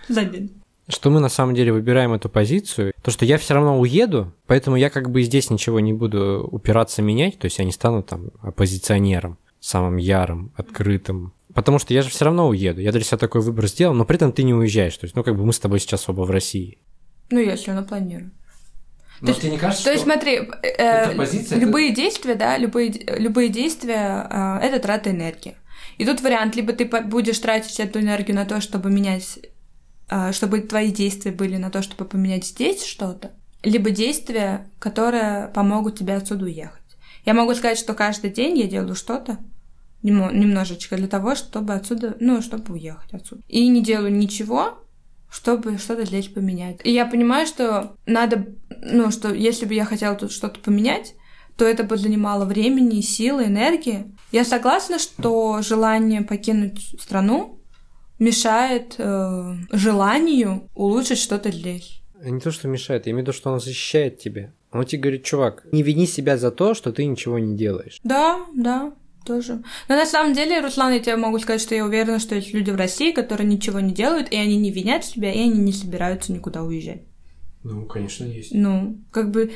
За 0.10 0.24
день 0.24 0.64
что 0.90 1.10
мы 1.10 1.20
на 1.20 1.30
самом 1.30 1.56
деле 1.56 1.72
выбираем 1.72 2.14
эту 2.14 2.30
позицию, 2.30 2.94
то 3.02 3.12
что 3.12 3.26
я 3.26 3.38
все 3.38 3.54
равно 3.54 3.80
уеду, 3.80 4.34
поэтому 4.48 4.76
я 4.76 4.90
как 4.90 5.12
бы 5.12 5.24
здесь 5.24 5.50
ничего 5.50 5.80
не 5.80 5.94
буду 5.94 6.48
упираться 6.52 7.02
менять, 7.02 7.40
то 7.40 7.46
есть 7.46 7.58
я 7.58 7.66
не 7.66 7.72
стану 7.72 8.04
там 8.04 8.32
оппозиционером, 8.42 9.38
самым 9.60 9.98
ярым, 9.98 10.52
открытым. 10.56 11.34
Потому 11.54 11.80
что 11.80 11.94
я 11.94 12.02
же 12.02 12.10
все 12.10 12.26
равно 12.26 12.48
уеду. 12.48 12.82
Я 12.82 12.92
для 12.92 13.02
себя 13.02 13.18
такой 13.18 13.42
выбор 13.42 13.68
сделал, 13.68 13.94
но 13.94 14.06
при 14.06 14.16
этом 14.16 14.32
ты 14.32 14.44
не 14.44 14.54
уезжаешь. 14.54 14.98
То 14.98 15.06
есть, 15.06 15.16
ну, 15.16 15.24
как 15.24 15.38
бы 15.38 15.46
мы 15.46 15.54
с 15.54 15.60
тобой 15.60 15.80
сейчас 15.80 16.10
оба 16.10 16.22
в 16.22 16.32
России. 16.32 16.80
Ну, 17.30 17.40
если 17.40 17.72
она 17.72 17.84
планирует. 17.84 18.34
Но 19.22 19.34
то 19.34 19.40
тебе 19.40 19.52
не 19.52 19.58
кажется, 19.58 19.86
То 19.86 19.92
есть, 19.92 20.04
смотри, 20.04 20.50
э, 20.62 21.16
позиция, 21.16 21.60
любые 21.60 21.92
это... 21.92 22.02
действия, 22.02 22.36
да, 22.36 22.58
любые, 22.58 22.92
любые 23.18 23.50
действия 23.50 24.28
э, 24.30 24.60
это 24.66 24.80
трата 24.80 25.12
энергии. 25.12 25.56
И 25.98 26.06
тут 26.06 26.22
вариант, 26.22 26.56
либо 26.56 26.74
ты 26.74 26.86
будешь 26.86 27.40
тратить 27.40 27.80
эту 27.80 28.02
энергию 28.02 28.36
на 28.36 28.46
то, 28.46 28.60
чтобы 28.60 28.90
менять, 28.90 29.40
э, 30.10 30.32
чтобы 30.34 30.60
твои 30.62 30.92
действия 30.92 31.32
были 31.32 31.58
на 31.58 31.70
то, 31.70 31.82
чтобы 31.82 32.06
поменять 32.06 32.46
здесь 32.46 32.84
что-то, 32.84 33.32
либо 33.64 33.92
действия, 33.92 34.68
которые 34.80 35.48
помогут 35.54 35.98
тебе 35.98 36.16
отсюда 36.16 36.46
уехать. 36.46 36.82
Я 37.26 37.34
могу 37.34 37.54
сказать, 37.54 37.78
что 37.78 37.94
каждый 37.94 38.30
день 38.30 38.58
я 38.58 38.68
делаю 38.68 38.96
что-то, 38.96 39.38
немножечко 40.02 40.98
для 40.98 41.08
того, 41.08 41.36
чтобы 41.36 41.74
отсюда, 41.74 42.18
ну, 42.20 42.42
чтобы 42.42 42.74
уехать 42.74 43.14
отсюда. 43.14 43.42
И 43.48 43.68
не 43.70 43.82
делаю 43.82 44.14
ничего, 44.14 44.83
чтобы 45.34 45.80
что-то 45.80 46.06
здесь 46.06 46.28
поменять. 46.28 46.80
И 46.84 46.92
я 46.92 47.08
понимаю, 47.08 47.48
что 47.48 47.96
надо, 48.06 48.46
ну, 48.70 49.10
что 49.10 49.34
если 49.34 49.66
бы 49.66 49.74
я 49.74 49.84
хотела 49.84 50.16
тут 50.16 50.32
что-то 50.32 50.60
поменять, 50.60 51.16
то 51.58 51.66
это 51.66 51.84
бы 51.84 51.98
занимало 51.98 52.46
времени, 52.46 53.02
силы, 53.02 53.46
энергии. 53.46 54.06
Я 54.32 54.46
согласна, 54.46 55.00
что 55.00 55.62
желание 55.64 56.22
покинуть 56.22 56.96
страну 57.02 57.60
мешает 58.20 58.96
э, 59.00 59.56
желанию 59.72 60.70
улучшить 60.76 61.18
что-то 61.18 61.52
здесь. 61.52 62.02
Не 62.24 62.40
то, 62.40 62.52
что 62.52 62.68
мешает, 62.68 63.08
я 63.08 63.12
имею 63.12 63.26
в 63.26 63.28
виду, 63.28 63.36
что 63.36 63.50
оно 63.50 63.60
защищает 63.60 64.20
тебя. 64.20 64.54
Оно 64.70 64.84
тебе 64.84 65.02
говорит, 65.02 65.24
чувак, 65.24 65.66
не 65.72 65.82
вини 65.82 66.06
себя 66.06 66.38
за 66.38 66.52
то, 66.52 66.76
что 66.76 66.92
ты 66.92 67.06
ничего 67.06 67.40
не 67.40 67.58
делаешь. 67.58 68.00
Да, 68.04 68.40
да 68.54 68.94
тоже. 69.24 69.64
Но 69.88 69.96
на 69.96 70.06
самом 70.06 70.34
деле, 70.34 70.60
Руслан, 70.60 70.94
я 70.94 71.00
тебе 71.00 71.16
могу 71.16 71.40
сказать, 71.40 71.62
что 71.62 71.76
я 71.76 71.86
уверена, 71.86 72.20
что 72.20 72.36
есть 72.36 72.54
люди 72.54 72.72
в 72.72 72.76
России, 72.76 73.12
которые 73.12 73.48
ничего 73.48 73.80
не 73.80 73.94
делают, 73.94 74.32
и 74.32 74.36
они 74.36 74.58
не 74.58 74.72
винят 74.72 75.06
себя, 75.06 75.32
и 75.32 75.40
они 75.40 75.60
не 75.60 75.74
собираются 75.74 76.32
никуда 76.32 76.64
уезжать. 76.64 77.02
Ну, 77.64 77.86
конечно, 77.86 78.26
есть. 78.26 78.54
Ну, 78.54 78.98
как 79.12 79.32
бы 79.32 79.54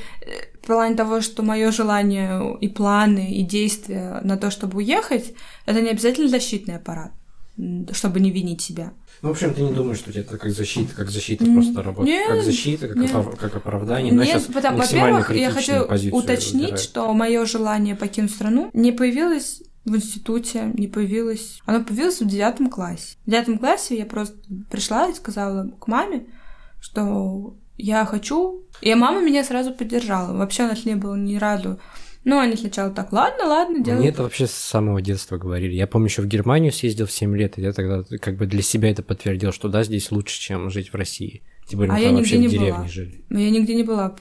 в 0.61 0.65
плане 0.65 0.95
того, 0.95 1.21
что 1.21 1.43
мое 1.43 1.71
желание 1.71 2.57
и 2.59 2.69
планы, 2.69 3.33
и 3.33 3.43
действия 3.43 4.21
на 4.23 4.37
то, 4.37 4.49
чтобы 4.49 4.77
уехать, 4.77 5.33
это 5.65 5.81
не 5.81 5.89
обязательно 5.89 6.29
защитный 6.29 6.77
аппарат, 6.77 7.11
чтобы 7.91 8.21
не 8.21 8.31
винить 8.31 8.61
себя. 8.61 8.93
Ну, 9.21 9.29
в 9.29 9.31
общем, 9.31 9.53
ты 9.53 9.61
не 9.61 9.73
думаешь, 9.73 9.97
что 9.97 10.11
это 10.11 10.37
как 10.37 10.51
защита, 10.51 10.93
как 10.95 11.09
защита 11.09 11.45
просто 11.45 11.81
работает, 11.81 12.17
нет, 12.17 12.27
как 12.27 12.43
защита, 12.43 12.87
как, 12.87 12.97
нет. 12.97 13.11
как 13.39 13.55
оправдание. 13.55 14.13
Но 14.13 14.23
нет, 14.23 14.47
потому, 14.53 14.77
во-первых, 14.77 15.35
я 15.35 15.49
хочу 15.49 15.83
уточнить, 16.11 16.53
выбираю. 16.53 16.77
что 16.77 17.13
мое 17.13 17.45
желание 17.45 17.95
покинуть 17.95 18.31
страну 18.31 18.69
не 18.73 18.91
появилось 18.91 19.63
в 19.85 19.95
институте, 19.95 20.71
не 20.75 20.87
появилось. 20.87 21.59
Оно 21.65 21.83
появилось 21.83 22.21
в 22.21 22.27
девятом 22.27 22.69
классе. 22.69 23.17
В 23.25 23.31
девятом 23.31 23.57
классе 23.57 23.97
я 23.97 24.05
просто 24.05 24.37
пришла 24.69 25.07
и 25.07 25.13
сказала 25.13 25.69
к 25.79 25.87
маме, 25.87 26.27
что 26.79 27.55
я 27.77 28.05
хочу. 28.05 28.63
И 28.81 28.93
мама 28.93 29.21
меня 29.21 29.43
сразу 29.43 29.73
поддержала. 29.73 30.37
Вообще 30.37 30.65
у 30.65 30.67
нас 30.67 30.85
не 30.85 30.95
было 30.95 31.15
ни 31.15 31.37
разу 31.37 31.79
ну, 32.27 32.39
они 32.39 32.57
сначала 32.57 32.91
так, 32.91 33.13
ладно, 33.13 33.45
ладно, 33.45 33.79
делают. 33.81 34.01
Мне 34.01 34.09
это 34.09 34.23
вообще 34.23 34.47
с 34.47 34.51
самого 34.51 35.01
детства 35.01 35.37
говорили. 35.37 35.73
Я 35.73 35.87
помню, 35.87 36.07
еще 36.07 36.21
в 36.21 36.27
Германию 36.27 36.73
съездил 36.73 37.05
в 37.05 37.11
7 37.13 37.33
лет, 37.37 37.57
и 37.57 37.61
я 37.61 37.71
тогда 37.71 38.03
как 38.19 38.35
бы 38.35 38.45
для 38.45 38.61
себя 38.61 38.91
это 38.91 39.01
подтвердил, 39.01 39.53
что 39.53 39.69
да, 39.69 39.83
здесь 39.83 40.11
лучше, 40.11 40.37
чем 40.37 40.69
жить 40.69 40.91
в 40.91 40.95
России. 40.95 41.41
Тем 41.67 41.79
более, 41.79 41.93
а 41.93 41.95
мы 41.95 42.03
я 42.03 42.11
вообще 42.11 42.37
в 42.37 42.41
деревне 42.41 42.73
была. 42.73 42.87
жили. 42.89 43.23
Я 43.29 43.49
нигде 43.49 43.75
не 43.75 43.83
была 43.83 44.13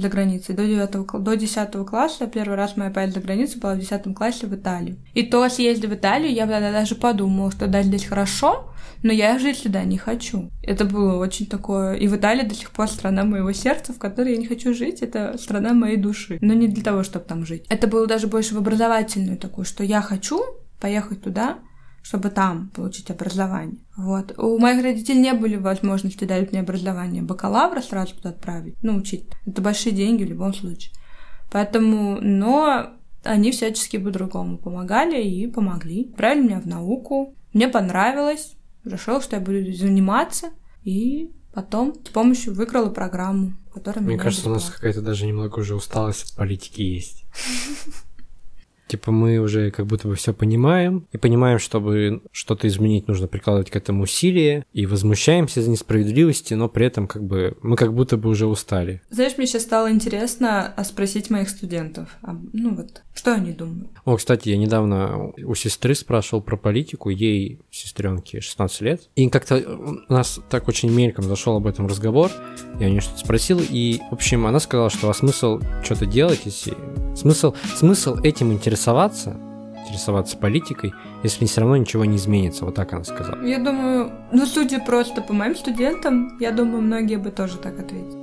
за 0.00 0.08
границей. 0.08 0.54
До, 0.54 0.66
9, 0.66 1.22
до 1.22 1.36
10 1.36 1.86
класса 1.86 2.26
первый 2.26 2.56
раз 2.56 2.76
моя 2.76 2.90
поездка 2.90 3.20
за 3.20 3.26
границу 3.26 3.60
была 3.60 3.74
в 3.74 3.78
10 3.78 4.14
классе 4.14 4.46
в 4.46 4.54
Италию. 4.54 4.96
И 5.14 5.22
то, 5.22 5.48
съездив 5.48 5.90
в 5.90 5.94
Италию, 5.94 6.32
я 6.32 6.46
тогда 6.46 6.72
даже 6.72 6.94
подумала, 6.94 7.50
что 7.50 7.66
да, 7.66 7.82
здесь 7.82 8.04
хорошо, 8.04 8.70
но 9.02 9.12
я 9.12 9.38
жить 9.38 9.58
сюда 9.58 9.84
не 9.84 9.98
хочу. 9.98 10.50
Это 10.62 10.84
было 10.84 11.16
очень 11.16 11.46
такое... 11.46 11.94
И 11.94 12.06
в 12.08 12.16
Италии 12.16 12.46
до 12.46 12.54
сих 12.54 12.70
пор 12.70 12.88
страна 12.88 13.24
моего 13.24 13.52
сердца, 13.52 13.92
в 13.92 13.98
которой 13.98 14.32
я 14.32 14.38
не 14.38 14.46
хочу 14.46 14.74
жить, 14.74 15.00
это 15.02 15.36
страна 15.38 15.72
моей 15.72 15.96
души. 15.96 16.38
Но 16.40 16.54
не 16.54 16.68
для 16.68 16.82
того, 16.82 17.02
чтобы 17.02 17.24
там 17.24 17.46
жить. 17.46 17.64
Это 17.68 17.86
было 17.86 18.06
даже 18.06 18.26
больше 18.26 18.54
в 18.54 18.58
образовательную 18.58 19.38
такую, 19.38 19.64
что 19.64 19.84
я 19.84 20.02
хочу 20.02 20.42
поехать 20.80 21.22
туда, 21.22 21.58
чтобы 22.02 22.30
там 22.30 22.70
получить 22.74 23.10
образование. 23.10 23.78
Вот. 23.96 24.38
У 24.38 24.58
моих 24.58 24.82
родителей 24.82 25.20
не 25.20 25.32
были 25.34 25.56
возможности 25.56 26.24
дать 26.24 26.50
мне 26.50 26.60
образование 26.60 27.22
бакалавра 27.22 27.80
сразу 27.80 28.14
туда 28.16 28.30
отправить, 28.30 28.76
ну, 28.82 28.96
учить. 28.96 29.26
Это 29.46 29.60
большие 29.62 29.94
деньги 29.94 30.24
в 30.24 30.28
любом 30.28 30.54
случае. 30.54 30.92
Поэтому, 31.50 32.18
но 32.20 32.90
они 33.22 33.52
всячески 33.52 33.98
по-другому 33.98 34.56
помогали 34.58 35.22
и 35.22 35.46
помогли. 35.46 36.08
Отправили 36.10 36.44
меня 36.44 36.60
в 36.60 36.66
науку. 36.66 37.34
Мне 37.52 37.68
понравилось. 37.68 38.54
Решил, 38.84 39.20
что 39.20 39.36
я 39.36 39.42
буду 39.42 39.72
заниматься. 39.72 40.50
И 40.84 41.30
потом 41.52 41.94
с 41.94 42.08
помощью 42.08 42.54
выиграла 42.54 42.90
программу, 42.90 43.52
которая 43.72 44.02
Мне 44.02 44.16
кажется, 44.16 44.48
у 44.48 44.52
нас 44.52 44.70
какая-то 44.70 45.02
даже 45.02 45.26
немного 45.26 45.58
уже 45.58 45.74
усталость 45.74 46.30
от 46.30 46.36
политики 46.36 46.80
есть. 46.80 47.24
Типа 48.90 49.12
мы 49.12 49.38
уже 49.38 49.70
как 49.70 49.86
будто 49.86 50.08
бы 50.08 50.16
все 50.16 50.34
понимаем, 50.34 51.06
и 51.12 51.16
понимаем, 51.16 51.60
чтобы 51.60 52.22
что-то 52.32 52.66
изменить, 52.66 53.06
нужно 53.06 53.28
прикладывать 53.28 53.70
к 53.70 53.76
этому 53.76 54.02
усилия, 54.02 54.66
и 54.72 54.84
возмущаемся 54.84 55.62
за 55.62 55.70
несправедливости, 55.70 56.54
но 56.54 56.68
при 56.68 56.86
этом 56.86 57.06
как 57.06 57.22
бы 57.22 57.56
мы 57.62 57.76
как 57.76 57.94
будто 57.94 58.16
бы 58.16 58.28
уже 58.28 58.46
устали. 58.46 59.00
Знаешь, 59.08 59.38
мне 59.38 59.46
сейчас 59.46 59.62
стало 59.62 59.92
интересно 59.92 60.74
а 60.76 60.82
спросить 60.82 61.30
моих 61.30 61.50
студентов, 61.50 62.08
а, 62.22 62.36
ну 62.52 62.74
вот, 62.74 63.02
что 63.14 63.32
они 63.32 63.52
думают. 63.52 63.92
О, 64.04 64.16
кстати, 64.16 64.48
я 64.48 64.56
недавно 64.56 65.34
у 65.36 65.54
сестры 65.54 65.94
спрашивал 65.94 66.42
про 66.42 66.56
политику, 66.56 67.10
ей, 67.10 67.60
сестренке, 67.70 68.40
16 68.40 68.80
лет, 68.80 69.02
и 69.14 69.28
как-то 69.28 70.02
у 70.08 70.12
нас 70.12 70.40
так 70.50 70.66
очень 70.66 70.90
мельком 70.90 71.26
зашел 71.26 71.56
об 71.56 71.68
этом 71.68 71.86
разговор, 71.86 72.32
я 72.80 72.88
у 72.88 72.90
нее 72.90 73.00
что-то 73.00 73.20
спросил, 73.20 73.60
и, 73.60 74.00
в 74.10 74.14
общем, 74.14 74.46
она 74.46 74.58
сказала, 74.58 74.90
что 74.90 75.08
а 75.08 75.14
смысл 75.14 75.60
что-то 75.84 76.06
делать, 76.06 76.40
если... 76.44 76.74
Смысл, 77.14 77.54
смысл 77.76 78.16
этим 78.22 78.52
интересоваться, 78.80 79.36
интересоваться 79.86 80.38
политикой, 80.38 80.94
если 81.22 81.44
все 81.44 81.60
равно 81.60 81.76
ничего 81.76 82.06
не 82.06 82.16
изменится. 82.16 82.64
Вот 82.64 82.74
так 82.74 82.92
она 82.94 83.04
сказала. 83.04 83.44
Я 83.44 83.58
думаю, 83.58 84.10
ну, 84.32 84.46
судя 84.46 84.80
просто 84.80 85.20
по 85.20 85.34
моим 85.34 85.54
студентам, 85.54 86.38
я 86.40 86.50
думаю, 86.50 86.80
многие 86.80 87.16
бы 87.16 87.30
тоже 87.30 87.58
так 87.58 87.78
ответили. 87.78 88.18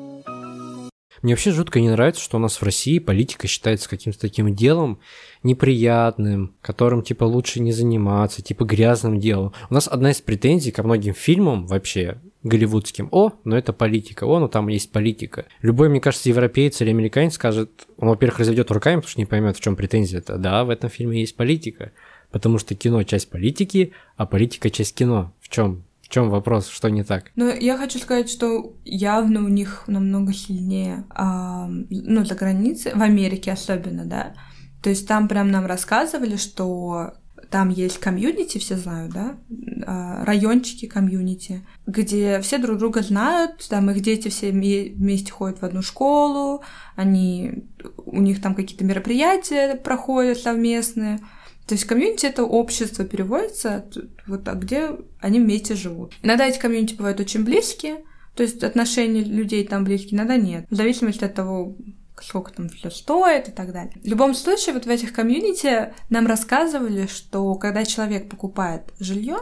Мне 1.21 1.33
вообще 1.33 1.51
жутко 1.51 1.79
не 1.79 1.89
нравится, 1.89 2.21
что 2.21 2.37
у 2.37 2.39
нас 2.39 2.57
в 2.57 2.63
России 2.63 2.99
политика 2.99 3.47
считается 3.47 3.89
каким-то 3.89 4.19
таким 4.19 4.53
делом 4.53 4.99
неприятным, 5.43 6.55
которым, 6.61 7.03
типа, 7.03 7.23
лучше 7.23 7.59
не 7.59 7.71
заниматься, 7.71 8.41
типа, 8.41 8.65
грязным 8.65 9.19
делом. 9.19 9.53
У 9.69 9.73
нас 9.75 9.87
одна 9.87 10.11
из 10.11 10.21
претензий 10.21 10.71
ко 10.71 10.83
многим 10.83 11.13
фильмам 11.13 11.67
вообще 11.67 12.19
голливудским. 12.47 13.10
О, 13.12 13.33
но 13.43 13.57
это 13.57 13.73
политика. 13.73 14.25
О, 14.25 14.39
ну 14.39 14.47
там 14.47 14.67
есть 14.67 14.91
политика. 14.91 15.45
Любой, 15.62 15.89
мне 15.89 15.99
кажется, 15.99 16.29
европеец 16.29 16.81
или 16.81 16.89
американец 16.89 17.33
скажет, 17.36 17.88
он, 17.97 18.10
во-первых, 18.10 18.39
разведет 18.39 18.71
руками, 18.71 18.95
потому 18.97 19.10
что 19.10 19.19
не 19.19 19.25
поймет, 19.25 19.57
в 19.57 19.62
чем 19.62 19.75
претензия. 19.75 20.19
Это 20.19 20.38
да, 20.38 20.63
в 20.63 20.69
этом 20.69 20.89
фильме 20.89 21.21
есть 21.21 21.36
политика. 21.36 21.91
Потому 22.31 22.57
что 22.57 22.75
кино 22.75 23.03
часть 23.03 23.29
политики, 23.29 23.93
а 24.15 24.25
политика 24.25 24.69
часть 24.69 24.95
кино. 24.95 25.33
В 25.39 25.49
чем 25.49 25.83
в 26.07 26.10
чем 26.10 26.29
вопрос, 26.29 26.69
что 26.69 26.89
не 26.89 27.03
так? 27.03 27.31
Ну, 27.36 27.53
я 27.53 27.77
хочу 27.77 27.99
сказать, 27.99 28.29
что 28.29 28.73
явно 28.86 29.43
у 29.43 29.49
них 29.49 29.83
намного 29.88 30.33
сильнее, 30.33 31.03
а, 31.10 31.67
ну, 31.67 32.23
за 32.23 32.33
границей, 32.36 32.93
в 32.95 33.01
Америке 33.01 33.51
особенно, 33.51 34.05
да. 34.05 34.33
То 34.81 34.89
есть 34.89 35.05
там 35.05 35.27
прям 35.27 35.51
нам 35.51 35.65
рассказывали, 35.65 36.38
что 36.38 37.12
там 37.49 37.69
есть 37.69 37.99
комьюнити, 37.99 38.57
все 38.57 38.75
знают, 38.75 39.13
да, 39.13 39.38
а, 39.86 40.25
райончики 40.25 40.86
комьюнити, 40.86 41.65
где 41.86 42.41
все 42.41 42.57
друг 42.57 42.77
друга 42.77 43.01
знают, 43.01 43.67
там 43.69 43.89
их 43.89 44.01
дети 44.01 44.27
все 44.29 44.51
вместе 44.51 45.31
ходят 45.31 45.62
в 45.62 45.65
одну 45.65 45.81
школу, 45.81 46.63
они, 46.95 47.63
у 48.05 48.21
них 48.21 48.41
там 48.41 48.55
какие-то 48.55 48.83
мероприятия 48.83 49.75
проходят 49.75 50.39
совместные, 50.39 51.19
то 51.67 51.73
есть 51.73 51.86
комьюнити 51.86 52.25
это 52.25 52.43
общество 52.43 53.05
переводится, 53.05 53.86
вот 54.25 54.43
так, 54.43 54.60
где 54.60 54.91
они 55.19 55.39
вместе 55.39 55.75
живут. 55.75 56.13
Иногда 56.23 56.47
эти 56.47 56.60
комьюнити 56.60 56.95
бывают 56.95 57.19
очень 57.19 57.43
близкие, 57.43 58.03
то 58.36 58.43
есть 58.43 58.63
отношения 58.63 59.21
людей 59.21 59.65
там 59.65 59.83
близкие, 59.83 60.15
иногда 60.15 60.38
нет. 60.38 60.65
В 60.69 60.75
зависимости 60.75 61.23
от 61.23 61.33
того, 61.33 61.75
сколько 62.23 62.53
там 62.53 62.69
все 62.69 62.89
стоит 62.89 63.49
и 63.49 63.51
так 63.51 63.71
далее. 63.71 63.93
В 64.03 64.08
любом 64.08 64.34
случае, 64.34 64.73
вот 64.73 64.86
в 64.86 64.89
этих 64.89 65.13
комьюнити 65.13 65.93
нам 66.10 66.27
рассказывали, 66.27 67.08
что 67.08 67.56
когда 67.56 67.86
человек 67.86 68.30
покупает 68.30 68.93
жилье, 68.99 69.38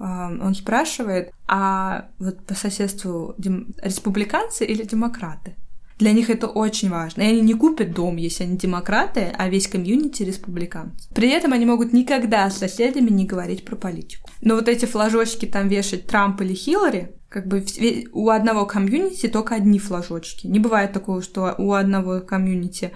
он 0.00 0.54
спрашивает, 0.54 1.32
а 1.48 2.10
вот 2.18 2.44
по 2.46 2.54
соседству 2.54 3.34
дем... 3.36 3.74
республиканцы 3.82 4.64
или 4.64 4.84
демократы? 4.84 5.56
Для 5.98 6.12
них 6.12 6.30
это 6.30 6.46
очень 6.46 6.90
важно. 6.90 7.22
И 7.22 7.26
они 7.26 7.40
не 7.40 7.54
купят 7.54 7.92
дом, 7.92 8.14
если 8.16 8.44
они 8.44 8.56
демократы, 8.56 9.32
а 9.36 9.48
весь 9.48 9.66
комьюнити 9.66 10.22
республиканцы. 10.22 11.08
При 11.12 11.28
этом 11.30 11.52
они 11.52 11.66
могут 11.66 11.92
никогда 11.92 12.48
с 12.48 12.58
соседями 12.58 13.10
не 13.10 13.26
говорить 13.26 13.64
про 13.64 13.74
политику. 13.74 14.30
Но 14.40 14.54
вот 14.54 14.68
эти 14.68 14.86
флажочки 14.86 15.46
там 15.46 15.66
вешать 15.66 16.06
Трамп 16.06 16.40
или 16.42 16.54
Хиллари, 16.54 17.16
как 17.28 17.46
бы 17.46 17.64
у 18.12 18.30
одного 18.30 18.64
комьюнити 18.64 19.28
только 19.28 19.54
одни 19.54 19.78
флажочки. 19.78 20.46
Не 20.46 20.58
бывает 20.58 20.92
такого, 20.92 21.22
что 21.22 21.54
у 21.58 21.72
одного 21.72 22.20
комьюнити 22.20 22.92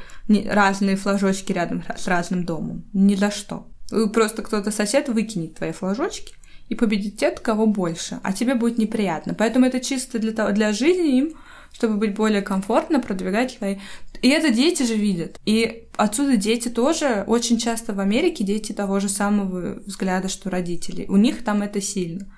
разные 0.46 0.96
флажочки 0.96 1.52
рядом 1.52 1.84
с 1.96 2.08
разным 2.08 2.44
домом. 2.44 2.84
Ни 2.92 3.14
за 3.14 3.30
что. 3.30 3.68
Просто 4.14 4.42
кто-то 4.42 4.70
сосед 4.70 5.08
выкинет 5.08 5.56
твои 5.56 5.72
флажочки, 5.72 6.34
и 6.72 6.74
победит 6.74 7.18
те, 7.18 7.30
кого 7.30 7.66
больше, 7.66 8.18
а 8.22 8.32
тебе 8.32 8.54
будет 8.54 8.78
неприятно. 8.78 9.34
Поэтому 9.34 9.66
это 9.66 9.78
чисто 9.78 10.18
для, 10.18 10.32
того, 10.32 10.52
для 10.52 10.72
жизни 10.72 11.18
им, 11.18 11.34
чтобы 11.72 11.96
быть 11.96 12.14
более 12.14 12.40
комфортно, 12.40 12.98
продвигать 12.98 13.52
свои... 13.52 13.76
И 14.22 14.28
это 14.28 14.50
дети 14.50 14.84
же 14.84 14.94
видят. 14.94 15.38
И 15.44 15.88
отсюда 15.96 16.36
дети 16.36 16.68
тоже, 16.68 17.24
очень 17.26 17.58
часто 17.58 17.92
в 17.92 18.00
Америке 18.00 18.44
дети 18.44 18.72
того 18.72 19.00
же 19.00 19.10
самого 19.10 19.80
взгляда, 19.84 20.28
что 20.28 20.48
родители. 20.48 21.04
У 21.08 21.16
них 21.16 21.44
там 21.44 21.60
это 21.60 21.82
сильно. 21.82 22.32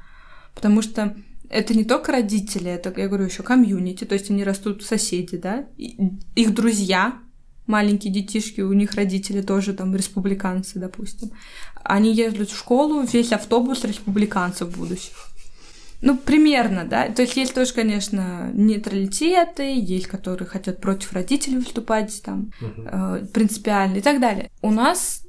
Потому 0.54 0.82
что 0.82 1.14
это 1.54 1.72
не 1.74 1.84
только 1.84 2.12
родители, 2.12 2.70
это, 2.70 2.92
я 2.96 3.06
говорю, 3.06 3.26
еще 3.26 3.42
комьюнити, 3.42 4.04
то 4.04 4.14
есть 4.14 4.30
они 4.30 4.42
растут 4.42 4.82
соседи, 4.82 5.36
да, 5.36 5.66
их 5.76 6.52
друзья, 6.52 7.18
маленькие 7.66 8.12
детишки, 8.12 8.60
у 8.60 8.72
них 8.72 8.94
родители 8.94 9.40
тоже 9.40 9.72
там 9.72 9.94
республиканцы, 9.94 10.78
допустим. 10.78 11.30
Они 11.82 12.12
ездят 12.12 12.50
в 12.50 12.58
школу, 12.58 13.02
весь 13.02 13.32
автобус 13.32 13.84
республиканцев 13.84 14.76
будущих. 14.76 15.28
Ну, 16.02 16.18
примерно, 16.18 16.84
да. 16.84 17.08
То 17.08 17.22
есть 17.22 17.36
есть 17.36 17.54
тоже, 17.54 17.72
конечно, 17.72 18.50
нейтралитеты, 18.52 19.80
есть, 19.80 20.06
которые 20.06 20.46
хотят 20.46 20.80
против 20.80 21.12
родителей 21.12 21.58
выступать, 21.58 22.20
там, 22.22 22.52
угу. 22.60 22.82
э, 22.84 23.26
принципиально 23.32 23.98
и 23.98 24.02
так 24.02 24.20
далее. 24.20 24.50
У 24.60 24.70
нас 24.70 25.23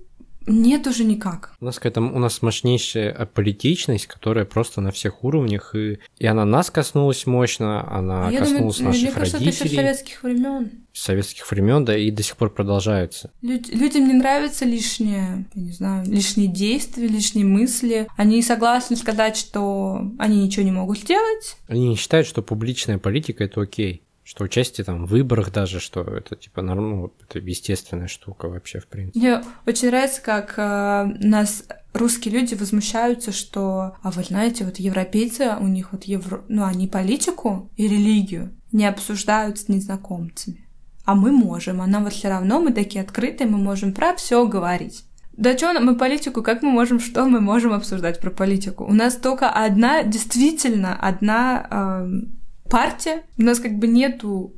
нет 0.48 0.88
уже 0.88 1.04
никак. 1.04 1.54
У 1.60 1.66
нас 1.66 1.76
какая-то 1.76 2.02
у 2.02 2.20
нас 2.20 2.42
мощнейшая 2.42 3.12
аполитичность, 3.12 4.08
которая 4.08 4.46
просто 4.46 4.82
на 4.82 4.92
всех 4.92 5.24
уровнях, 5.24 5.76
и, 5.76 6.00
и 6.18 6.26
она 6.26 6.46
нас 6.46 6.70
коснулась 6.70 7.26
мощно, 7.26 7.90
она 7.92 8.30
Я 8.30 8.40
коснулась 8.40 8.78
думаю, 8.78 8.94
наших 8.94 9.04
мне 9.04 9.12
кажется, 9.12 9.38
родителей. 9.38 9.56
Это 9.56 9.68
еще 9.68 9.76
советских 9.76 10.24
времен. 10.24 10.72
Советских 10.94 11.52
времен, 11.52 11.84
да, 11.84 11.98
и 11.98 12.10
до 12.10 12.24
сих 12.24 12.38
пор 12.38 12.54
продолжаются. 12.54 13.32
Люд, 13.42 13.68
людям 13.70 14.08
не 14.08 14.14
нравится 14.14 14.66
лишнее, 14.66 15.46
я 15.54 15.62
не 15.62 15.72
знаю, 15.72 16.06
лишние 16.08 16.48
действия, 16.48 17.08
лишние 17.08 17.46
мысли. 17.46 18.08
Они 18.16 18.42
согласны 18.42 18.96
сказать, 18.96 19.36
что 19.36 20.12
они 20.18 20.44
ничего 20.44 20.64
не 20.64 20.72
могут 20.72 21.00
сделать. 21.00 21.58
Они 21.68 21.90
не 21.90 21.96
считают, 21.96 22.28
что 22.28 22.42
публичная 22.42 22.98
политика 22.98 23.44
это 23.44 23.62
окей 23.62 24.05
что 24.26 24.44
участие 24.44 24.84
там 24.84 25.06
в 25.06 25.10
выборах 25.10 25.54
даже, 25.54 25.80
что 25.80 26.02
это 26.02 26.36
типа 26.36 26.64
ну, 26.64 27.14
это 27.22 27.38
естественная 27.38 28.08
штука 28.08 28.50
вообще 28.50 28.80
в 28.80 28.88
принципе. 28.88 29.20
Мне 29.20 29.44
очень 29.68 29.90
нравится, 29.90 30.20
как 30.20 30.56
э, 30.58 31.06
нас 31.20 31.64
русские 31.94 32.34
люди 32.34 32.56
возмущаются, 32.56 33.32
что, 33.32 33.96
а 34.02 34.10
вы 34.10 34.24
знаете, 34.24 34.66
вот 34.66 34.78
европейцы, 34.78 35.56
у 35.60 35.68
них 35.68 35.92
вот 35.92 36.06
евро, 36.06 36.44
ну 36.48 36.66
они 36.66 36.88
политику 36.88 37.70
и 37.78 37.88
религию 37.88 38.52
не 38.72 38.88
обсуждают 38.88 39.60
с 39.60 39.68
незнакомцами, 39.68 40.68
а 41.06 41.14
мы 41.14 41.32
можем, 41.32 41.80
а 41.80 41.86
нам 41.86 42.04
вот 42.04 42.14
все 42.14 42.30
равно 42.30 42.60
мы 42.60 42.74
такие 42.74 43.04
открытые, 43.04 43.48
мы 43.48 43.60
можем 43.60 43.94
про 43.94 44.16
все 44.16 44.48
говорить. 44.48 45.06
Да 45.38 45.56
что 45.56 45.80
мы 45.80 45.98
политику, 45.98 46.42
как 46.42 46.64
мы 46.64 46.72
можем, 46.72 47.00
что 47.00 47.26
мы 47.26 47.42
можем 47.42 47.74
обсуждать 47.74 48.20
про 48.20 48.32
политику? 48.32 48.86
У 48.86 48.94
нас 48.94 49.18
только 49.18 49.50
одна, 49.50 50.02
действительно, 50.02 50.96
одна 50.96 51.68
э, 51.70 52.45
партия. 52.70 53.24
У 53.38 53.44
нас 53.44 53.60
как 53.60 53.78
бы 53.78 53.88
нету 53.88 54.54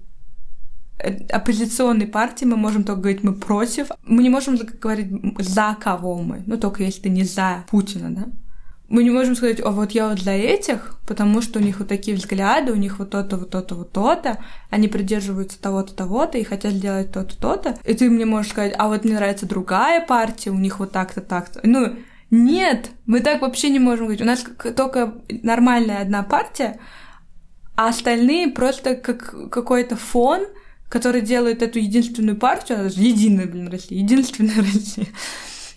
э, 1.00 1.26
оппозиционной 1.28 2.08
партии, 2.08 2.46
мы 2.46 2.58
можем 2.58 2.84
только 2.84 3.02
говорить, 3.02 3.24
мы 3.24 3.34
против. 3.34 3.88
Мы 4.04 4.24
не 4.24 4.30
можем 4.30 4.58
говорить, 4.80 5.12
за 5.40 5.76
кого 5.80 6.16
мы. 6.22 6.44
Ну, 6.46 6.58
только 6.58 6.84
если 6.84 7.10
не 7.10 7.24
за 7.24 7.66
Путина, 7.70 8.10
да? 8.10 8.26
Мы 8.90 9.04
не 9.04 9.10
можем 9.10 9.36
сказать, 9.36 9.60
о, 9.60 9.72
вот 9.72 9.92
я 9.92 10.08
вот 10.08 10.22
за 10.22 10.32
этих, 10.32 10.96
потому 11.06 11.42
что 11.42 11.60
у 11.60 11.62
них 11.62 11.80
вот 11.80 11.90
такие 11.90 12.16
взгляды, 12.16 12.72
у 12.72 12.78
них 12.78 13.00
вот 13.00 13.10
то-то, 13.10 13.36
вот 13.36 13.50
то-то, 13.50 13.76
вот 13.76 13.92
то-то, 13.92 14.42
они 14.70 14.88
придерживаются 14.88 15.62
того-то, 15.62 15.94
того-то 15.94 16.38
и 16.38 16.46
хотят 16.46 16.72
сделать 16.72 17.12
то-то, 17.12 17.38
то-то. 17.38 17.78
И 17.84 17.94
ты 17.94 18.10
мне 18.10 18.26
можешь 18.26 18.52
сказать, 18.52 18.74
а 18.78 18.88
вот 18.88 19.04
мне 19.04 19.16
нравится 19.16 19.46
другая 19.46 20.06
партия, 20.06 20.52
у 20.52 20.58
них 20.58 20.80
вот 20.80 20.94
так-то, 20.94 21.20
так-то. 21.20 21.60
Ну, 21.64 21.98
нет, 22.32 22.92
мы 23.06 23.20
так 23.20 23.42
вообще 23.42 23.70
не 23.70 23.80
можем 23.80 24.06
говорить. 24.06 24.22
У 24.22 24.26
нас 24.26 24.46
только 24.76 25.16
нормальная 25.44 26.02
одна 26.02 26.24
партия, 26.24 26.80
а 27.78 27.90
остальные 27.90 28.50
просто 28.50 28.96
как 28.96 29.52
какой-то 29.52 29.96
фон, 29.96 30.48
который 30.90 31.22
делает 31.22 31.62
эту 31.62 31.78
единственную 31.80 32.36
партию, 32.36 32.80
она 32.80 32.90
же 32.90 33.00
единая, 33.00 33.46
блин, 33.46 33.70
Россия, 33.70 34.00
единственная 34.00 34.56
Россия, 34.58 35.08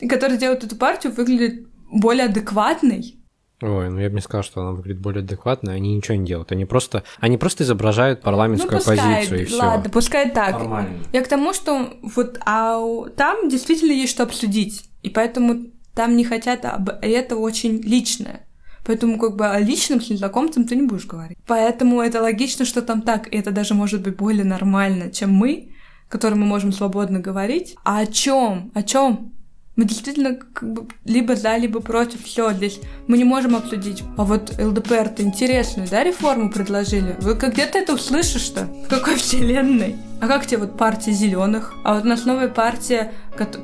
который 0.09 0.39
делает 0.39 0.65
эту 0.65 0.77
партию 0.77 1.13
выглядит 1.13 1.67
более 1.93 2.25
адекватной. 2.25 3.17
Ой, 3.61 3.91
ну 3.91 3.99
я 4.01 4.09
бы 4.09 4.15
не 4.15 4.23
сказал, 4.23 4.43
что 4.43 4.63
она 4.63 4.73
выглядит 4.73 5.03
более 5.03 5.23
адекватно, 5.23 5.73
они 5.73 5.95
ничего 5.95 6.17
не 6.17 6.25
делают. 6.25 6.51
Они 6.53 6.65
просто, 6.65 7.05
они 7.19 7.37
просто 7.37 7.65
изображают 7.65 8.23
парламентскую 8.23 8.73
ну, 8.73 8.79
пускай, 8.79 8.99
оппозицию 8.99 9.43
и 9.43 9.45
все. 9.45 9.57
Ладно, 9.59 9.91
пускай 9.91 10.31
так. 10.31 10.53
Нормально. 10.53 11.05
Я 11.13 11.23
к 11.23 11.29
тому, 11.29 11.53
что 11.53 11.93
вот 12.01 12.41
а 12.47 12.81
там 13.15 13.51
действительно 13.51 13.93
есть 13.93 14.13
что 14.13 14.23
обсудить. 14.23 14.85
И 15.03 15.11
поэтому 15.11 15.67
там 15.95 16.17
не 16.17 16.25
хотят 16.25 16.65
об 16.65 16.89
это 17.03 17.37
очень 17.37 17.83
личное. 17.83 18.47
Поэтому 18.91 19.21
как 19.21 19.37
бы 19.37 19.47
о 19.47 19.61
личном 19.61 20.01
с 20.01 20.11
незнакомцем 20.11 20.65
ты 20.65 20.75
не 20.75 20.83
будешь 20.83 21.07
говорить. 21.07 21.39
Поэтому 21.47 22.01
это 22.01 22.21
логично, 22.21 22.65
что 22.65 22.83
там 22.83 23.03
так, 23.03 23.33
и 23.33 23.37
это 23.37 23.53
даже 23.53 23.73
может 23.73 24.03
быть 24.03 24.17
более 24.17 24.43
нормально, 24.43 25.13
чем 25.13 25.33
мы, 25.33 25.71
которым 26.09 26.41
мы 26.41 26.47
можем 26.47 26.73
свободно 26.73 27.21
говорить. 27.21 27.77
А 27.85 28.01
о 28.01 28.07
чем? 28.07 28.73
О 28.75 28.83
чем? 28.83 29.33
Мы 29.77 29.85
действительно 29.85 30.35
как 30.35 30.73
бы 30.73 30.89
либо 31.05 31.37
за, 31.37 31.57
либо 31.57 31.79
против. 31.79 32.25
Все, 32.25 32.53
здесь 32.53 32.81
мы 33.07 33.17
не 33.17 33.23
можем 33.23 33.55
обсудить. 33.55 34.03
А 34.17 34.25
вот 34.25 34.59
ЛДПР-то 34.59 35.23
интересную, 35.23 35.89
да, 35.89 36.03
реформу 36.03 36.51
предложили? 36.51 37.15
Вы 37.21 37.37
как 37.37 37.53
где-то 37.53 37.79
это 37.79 37.95
услышишь-то? 37.95 38.65
В 38.65 38.89
какой 38.89 39.15
вселенной? 39.15 39.95
А 40.21 40.27
как 40.27 40.47
тебе 40.47 40.63
вот 40.63 40.77
партия 40.77 41.13
зеленых? 41.13 41.75
А 41.85 41.95
вот 41.95 42.05
у 42.05 42.09
нас 42.09 42.25
новая 42.25 42.49
партия, 42.49 43.13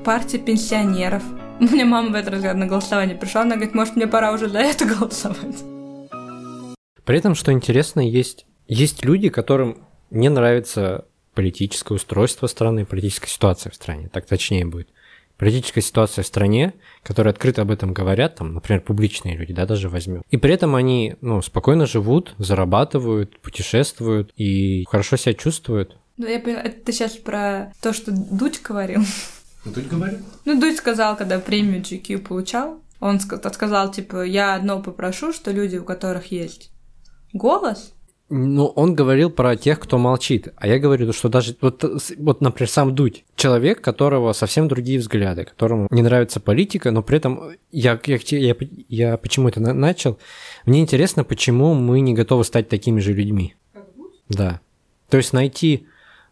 партия 0.04 0.38
пенсионеров. 0.38 1.24
У 1.61 1.64
меня 1.64 1.87
мама 1.87 2.11
в 2.11 2.14
этот 2.14 2.35
раз 2.35 2.55
на 2.55 2.66
голосование 2.66 3.16
пришла, 3.16 3.40
она 3.40 3.55
говорит, 3.55 3.75
может, 3.75 3.97
мне 3.97 4.07
пора 4.07 4.33
уже 4.33 4.51
за 4.51 4.59
это 4.59 4.85
голосовать. 4.99 5.64
При 7.05 7.19
этом, 7.19 7.35
что 7.35 7.51
интересно, 7.51 8.01
есть, 8.01 8.45
есть 8.69 9.05
люди, 9.05 9.31
которым 9.31 9.79
не 10.11 10.29
нравится 10.29 11.07
политическое 11.35 11.95
устройство 11.95 12.47
страны, 12.47 12.85
политическая 12.85 13.29
ситуация 13.29 13.71
в 13.71 13.75
стране, 13.75 14.11
так 14.12 14.27
точнее 14.27 14.66
будет. 14.66 14.88
Политическая 15.38 15.81
ситуация 15.81 16.25
в 16.25 16.27
стране, 16.27 16.75
которые 17.03 17.31
открыто 17.31 17.62
об 17.62 17.71
этом 17.71 17.95
говорят, 17.95 18.37
там, 18.37 18.53
например, 18.53 18.83
публичные 18.83 19.37
люди, 19.37 19.55
да, 19.55 19.64
даже 19.64 19.88
возьмем. 19.88 20.23
И 20.31 20.37
при 20.37 20.53
этом 20.53 20.75
они, 20.75 21.16
ну, 21.23 21.40
спокойно 21.40 21.87
живут, 21.87 22.35
зарабатывают, 22.37 23.38
путешествуют 23.40 24.31
и 24.37 24.85
хорошо 24.90 25.16
себя 25.16 25.33
чувствуют. 25.33 25.97
Ну, 26.19 26.27
я 26.27 26.38
поняла, 26.38 26.62
это 26.62 26.85
ты 26.85 26.92
сейчас 26.92 27.12
про 27.12 27.73
то, 27.81 27.95
что 27.95 28.12
Дудь 28.12 28.61
говорил. 28.62 29.03
Ну, 29.66 29.72
Дудь 29.72 29.88
говорил? 29.88 30.18
Ну, 30.44 30.61
Дудь 30.61 30.76
сказал, 30.76 31.16
когда 31.16 31.40
премию 31.40 31.83
GQ 31.83 32.18
получал, 32.18 32.81
он 33.00 33.18
сказал, 33.20 33.90
типа, 33.90 34.24
я 34.24 34.55
одно 34.55 34.81
попрошу, 34.81 35.33
что 35.33 35.50
люди, 35.50 35.76
у 35.76 35.85
которых 35.85 36.31
есть 36.31 36.70
голос, 37.33 37.92
ну, 38.29 38.66
он 38.66 38.96
говорил 38.96 39.31
про 39.31 39.55
тех, 39.55 39.79
кто 39.79 39.98
молчит. 39.98 40.48
А 40.57 40.66
я 40.66 40.81
говорю, 40.81 41.12
что 41.12 41.29
даже, 41.29 41.57
вот, 41.61 41.85
вот, 42.18 42.40
например, 42.40 42.68
сам 42.68 42.92
Дудь. 42.92 43.24
Человек, 43.37 43.81
которого 43.81 44.33
совсем 44.33 44.66
другие 44.66 44.98
взгляды, 44.98 45.44
которому 45.44 45.87
не 45.90 46.02
нравится 46.02 46.40
политика, 46.40 46.90
но 46.90 47.05
при 47.05 47.18
этом 47.18 47.52
я, 47.70 48.00
я, 48.05 48.18
я, 48.31 48.57
я 48.88 49.16
почему 49.16 49.48
это 49.48 49.61
начал? 49.61 50.18
Мне 50.64 50.81
интересно, 50.81 51.22
почему 51.22 51.74
мы 51.74 52.00
не 52.00 52.14
готовы 52.14 52.42
стать 52.42 52.68
такими 52.68 52.98
же 52.98 53.12
людьми. 53.12 53.55
Да. 54.29 54.61
То 55.09 55.18
есть 55.18 55.33
найти 55.33 55.87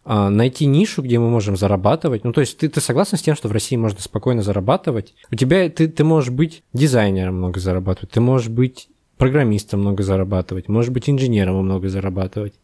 найти 0.04 0.66
нишу, 0.66 1.02
где 1.02 1.18
мы 1.18 1.30
можем 1.30 1.56
зарабатывать. 1.56 2.24
Ну, 2.24 2.32
то 2.32 2.40
есть 2.40 2.58
ты, 2.58 2.68
ты 2.68 2.80
согласна 2.80 3.18
с 3.18 3.22
тем, 3.22 3.34
что 3.34 3.48
в 3.48 3.52
России 3.52 3.76
можно 3.76 4.00
спокойно 4.00 4.42
зарабатывать? 4.42 5.14
У 5.30 5.34
тебя 5.34 5.68
ты, 5.70 5.88
ты 5.88 6.04
можешь 6.04 6.30
быть 6.30 6.62
дизайнером 6.72 7.36
много 7.36 7.60
зарабатывать, 7.60 8.10
ты 8.10 8.20
можешь 8.20 8.48
быть 8.48 8.88
программистом 9.16 9.80
много 9.80 10.02
зарабатывать, 10.02 10.68
можешь 10.68 10.90
быть 10.90 11.08
инженером 11.08 11.56
много 11.64 11.88
зарабатывать. 11.88 12.54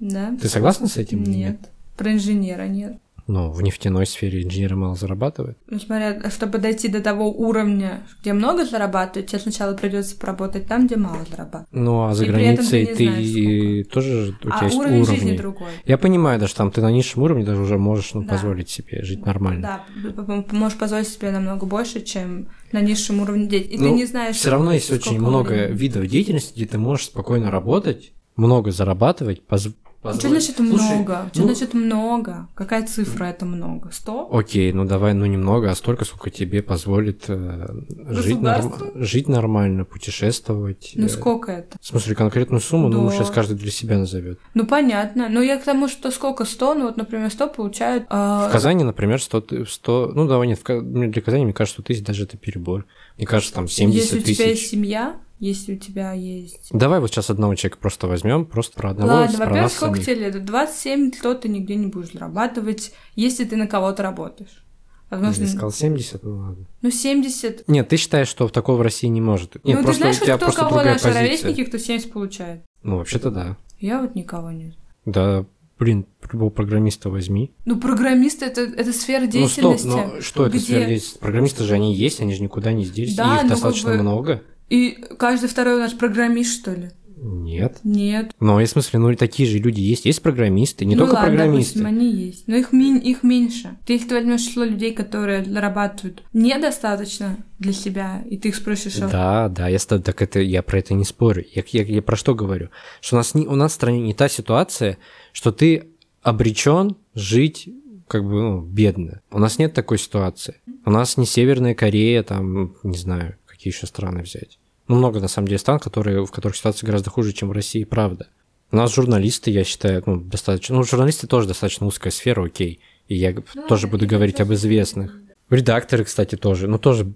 Да. 0.00 0.36
Ты 0.40 0.48
согласна 0.48 0.86
с 0.86 0.96
этим? 0.96 1.22
Нет. 1.22 1.26
нет? 1.26 1.58
Про 1.96 2.12
инженера 2.12 2.66
нет. 2.66 2.98
Ну, 3.26 3.50
в 3.50 3.62
нефтяной 3.62 4.06
сфере 4.06 4.42
инженеры 4.42 4.76
мало 4.76 4.96
зарабатывают. 4.96 5.56
Ну, 5.66 5.78
смотря, 5.80 6.28
чтобы 6.30 6.58
дойти 6.58 6.88
до 6.88 7.00
того 7.00 7.30
уровня, 7.32 8.06
где 8.20 8.34
много 8.34 8.66
зарабатывают, 8.66 9.28
тебе 9.30 9.38
сначала 9.38 9.74
придется 9.74 10.14
поработать 10.16 10.66
там, 10.66 10.86
где 10.86 10.96
мало 10.96 11.24
зарабатывают. 11.30 11.68
Ну, 11.72 12.04
а 12.04 12.14
за 12.14 12.24
И 12.24 12.28
границей 12.28 12.84
ты 12.84 12.94
ты, 12.96 13.84
тоже 13.84 14.34
у 14.38 14.42
тебя 14.42 14.58
а 14.60 14.64
есть 14.64 14.76
уровень 14.76 15.00
уровни. 15.00 15.16
жизни 15.16 15.36
другой. 15.38 15.68
Я 15.86 15.96
понимаю, 15.96 16.38
даже 16.38 16.54
там 16.54 16.70
ты 16.70 16.82
на 16.82 16.90
низшем 16.92 17.22
уровне 17.22 17.44
даже 17.44 17.62
уже 17.62 17.78
можешь 17.78 18.12
ну, 18.12 18.22
Да. 18.24 18.28
позволить 18.34 18.68
себе 18.68 19.02
жить 19.02 19.24
нормально. 19.24 19.80
Да, 19.96 20.44
можешь 20.52 20.76
позволить 20.78 21.08
себе 21.08 21.30
намного 21.30 21.64
больше, 21.64 22.02
чем 22.02 22.48
на 22.72 22.80
низшем 22.82 23.20
уровне 23.22 23.46
деятельности. 23.46 23.74
И 23.74 23.78
ты 23.78 23.90
Ну, 23.90 23.96
не 23.96 24.04
знаешь... 24.04 24.36
Все 24.36 24.50
равно 24.50 24.72
есть 24.72 24.90
очень 24.92 25.18
много 25.18 25.48
времени. 25.52 25.76
видов 25.78 26.06
деятельности, 26.08 26.52
где 26.56 26.66
ты 26.66 26.76
можешь 26.78 27.06
спокойно 27.06 27.50
работать, 27.50 28.12
много 28.36 28.70
зарабатывать, 28.70 29.42
поз- 29.46 29.68
Что 30.04 30.12
позволить- 30.12 30.44
значит 30.44 30.56
Слушай, 30.56 30.96
много? 30.96 31.30
Что 31.32 31.40
ну, 31.42 31.46
значит 31.46 31.74
много? 31.74 32.48
Какая 32.54 32.86
цифра 32.86 33.24
это 33.24 33.46
много? 33.46 33.90
Сто? 33.92 34.28
Окей, 34.30 34.70
ну 34.72 34.84
давай, 34.84 35.14
ну 35.14 35.24
немного, 35.24 35.70
а 35.70 35.74
столько, 35.74 36.04
сколько 36.04 36.30
тебе 36.30 36.62
позволит 36.62 37.24
э, 37.28 37.68
жить, 38.10 38.38
норм- 38.40 38.74
жить 39.02 39.28
нормально, 39.28 39.84
путешествовать. 39.84 40.92
Ну 40.94 41.06
э, 41.06 41.08
сколько 41.08 41.52
это? 41.52 41.78
В 41.80 41.86
смысле, 41.86 42.14
конкретную 42.14 42.60
сумму, 42.60 42.88
ну, 42.88 43.06
Да. 43.08 43.14
сейчас 43.14 43.30
каждый 43.30 43.56
для 43.56 43.70
себя 43.70 43.98
назовет. 43.98 44.38
Ну 44.54 44.66
понятно. 44.66 45.28
Но 45.28 45.40
я 45.40 45.58
к 45.58 45.64
тому, 45.64 45.88
что 45.88 46.10
сколько? 46.10 46.44
Сто? 46.44 46.74
Ну 46.74 46.84
вот, 46.86 46.96
например, 46.96 47.30
сто 47.30 47.48
получают... 47.48 48.04
а, 48.10 48.48
В 48.48 48.52
Казани, 48.52 48.84
например, 48.84 49.20
100, 49.22 49.40
ты- 49.40 49.66
100 49.66 50.12
ну 50.14 50.26
давай 50.26 50.48
нет, 50.48 50.60
в 50.62 50.80
для 50.82 51.22
Казани, 51.22 51.44
мне 51.44 51.54
кажется, 51.54 51.76
100 51.80 51.82
тысяч 51.82 52.04
даже 52.04 52.24
это 52.24 52.36
перебор. 52.36 52.84
Мне 53.16 53.26
кажется, 53.26 53.54
там 53.54 53.68
70 53.68 54.00
Если 54.02 54.18
у 54.18 54.22
тебя 54.34 54.46
есть 54.48 54.60
тысяч. 54.62 54.70
семья, 54.72 55.16
если 55.44 55.74
у 55.74 55.78
тебя 55.78 56.12
есть... 56.12 56.68
Давай 56.72 57.00
вот 57.00 57.10
сейчас 57.10 57.28
одного 57.30 57.54
человека 57.54 57.78
просто 57.80 58.06
возьмем, 58.06 58.46
просто 58.46 58.74
про 58.76 58.90
одного, 58.90 59.10
Ладно, 59.12 59.38
во-первых, 59.38 59.72
сколько 59.72 59.94
самих. 59.96 60.06
тебе 60.06 60.30
лет? 60.30 60.44
27, 60.44 61.10
то 61.22 61.34
ты 61.34 61.48
нигде 61.48 61.74
не 61.76 61.88
будешь 61.88 62.12
зарабатывать, 62.12 62.92
если 63.14 63.44
ты 63.44 63.56
на 63.56 63.66
кого-то 63.66 64.02
работаешь. 64.02 64.64
Возможно, 65.10 65.42
Я 65.42 65.48
сказал 65.48 65.70
70, 65.70 66.22
ну 66.24 66.36
ладно. 66.38 66.66
ну 66.80 66.90
70. 66.90 67.68
Нет, 67.68 67.88
ты 67.88 67.96
считаешь, 67.98 68.26
что 68.28 68.48
такого 68.48 68.78
в 68.78 68.82
России 68.82 69.06
не 69.06 69.20
может? 69.20 69.62
Нет, 69.64 69.80
ну 69.82 69.86
ты 69.86 69.92
знаешь, 69.92 70.16
кто 70.18 70.50
кого 70.50 70.76
наши 70.76 71.02
позиция. 71.04 71.14
ровесники, 71.14 71.64
кто 71.64 71.78
70 71.78 72.10
получает? 72.12 72.62
Ну, 72.82 72.96
вообще-то 72.96 73.30
да. 73.30 73.56
Я 73.78 74.00
вот 74.00 74.14
никого 74.14 74.50
не 74.50 74.70
знаю. 74.70 74.76
Да, 75.04 75.46
блин, 75.78 76.06
любого 76.32 76.48
программиста 76.50 77.10
возьми. 77.10 77.52
Ну, 77.66 77.78
программисты 77.78 78.46
это, 78.46 78.62
это 78.62 78.92
сфера 78.94 79.26
Ну 79.32 79.46
стоп, 79.46 79.76
деятельности. 79.76 79.86
но 79.86 80.20
что 80.22 80.46
это 80.46 80.56
где- 80.56 80.64
сфера 80.64 80.78
деятельности? 80.86 81.18
Программисты 81.18 81.64
же 81.64 81.74
они 81.74 81.94
есть, 81.94 82.20
они 82.20 82.34
же 82.34 82.42
никуда 82.42 82.72
не 82.72 82.84
сделись, 82.86 83.14
Да, 83.14 83.24
их 83.24 83.30
ну, 83.30 83.38
как 83.40 83.48
достаточно 83.50 83.90
бы- 83.92 83.98
много. 83.98 84.42
И 84.68 84.92
каждый 85.18 85.48
второй 85.48 85.76
у 85.76 85.78
нас 85.78 85.92
программист, 85.92 86.60
что 86.60 86.72
ли? 86.72 86.90
Нет. 87.26 87.78
Нет. 87.84 88.32
Но 88.38 88.56
в 88.56 88.66
смысле, 88.66 88.98
ну 88.98 89.10
и 89.10 89.16
такие 89.16 89.48
же 89.48 89.58
люди 89.58 89.80
есть. 89.80 90.04
Есть 90.04 90.20
программисты, 90.20 90.84
не 90.84 90.94
ну, 90.94 91.04
только 91.04 91.14
ладно, 91.14 91.28
программисты. 91.28 91.78
допустим, 91.78 91.86
они 91.86 92.12
есть. 92.12 92.46
Но 92.46 92.56
их, 92.56 92.72
мин- 92.72 92.98
их 92.98 93.22
меньше. 93.22 93.78
Ты, 93.86 93.98
ты 93.98 94.14
возьмешь 94.14 94.42
число 94.42 94.64
людей, 94.64 94.92
которые 94.92 95.42
зарабатывают 95.42 96.22
недостаточно 96.34 97.38
для 97.58 97.72
себя, 97.72 98.22
и 98.28 98.36
ты 98.36 98.48
их 98.48 98.56
спросишь, 98.56 98.98
а 99.00 99.08
Да, 99.08 99.48
да, 99.48 99.68
я, 99.68 99.78
так 99.78 100.20
это, 100.20 100.40
я 100.40 100.62
про 100.62 100.78
это 100.78 100.92
не 100.92 101.04
спорю. 101.04 101.44
Я, 101.54 101.64
я, 101.68 101.82
я 101.84 102.02
про 102.02 102.16
что 102.16 102.34
говорю? 102.34 102.68
Что 103.00 103.16
у 103.16 103.18
нас, 103.18 103.34
не, 103.34 103.46
у 103.46 103.54
нас 103.54 103.72
в 103.72 103.76
стране 103.76 104.00
не 104.00 104.12
та 104.12 104.28
ситуация, 104.28 104.98
что 105.32 105.50
ты 105.50 105.88
обречен 106.22 106.96
жить 107.14 107.70
как 108.06 108.22
бы 108.24 108.32
ну, 108.32 108.60
бедно. 108.60 109.22
У 109.30 109.38
нас 109.38 109.58
нет 109.58 109.72
такой 109.72 109.98
ситуации. 109.98 110.56
У 110.84 110.90
нас 110.90 111.16
не 111.16 111.24
Северная 111.24 111.74
Корея, 111.74 112.22
там, 112.22 112.76
не 112.82 112.98
знаю, 112.98 113.38
какие 113.64 113.72
еще 113.72 113.86
страны 113.86 114.22
взять. 114.22 114.58
Ну, 114.88 114.96
много, 114.96 115.20
на 115.20 115.28
самом 115.28 115.48
деле, 115.48 115.58
стран, 115.58 115.78
которые, 115.78 116.26
в 116.26 116.30
которых 116.30 116.54
ситуация 116.56 116.86
гораздо 116.86 117.08
хуже, 117.08 117.32
чем 117.32 117.48
в 117.48 117.52
России, 117.52 117.84
правда. 117.84 118.28
У 118.70 118.76
нас 118.76 118.94
журналисты, 118.94 119.50
я 119.50 119.64
считаю, 119.64 120.02
ну, 120.04 120.20
достаточно... 120.20 120.76
Ну, 120.76 120.84
журналисты 120.84 121.26
тоже 121.26 121.48
достаточно 121.48 121.86
узкая 121.86 122.10
сфера, 122.10 122.44
окей. 122.44 122.80
И 123.08 123.14
я 123.14 123.34
тоже 123.68 123.86
буду 123.86 124.06
говорить 124.06 124.40
об 124.40 124.52
известных. 124.52 125.18
Редакторы, 125.48 126.04
кстати, 126.04 126.36
тоже. 126.36 126.68
Ну, 126.68 126.78
тоже. 126.78 127.10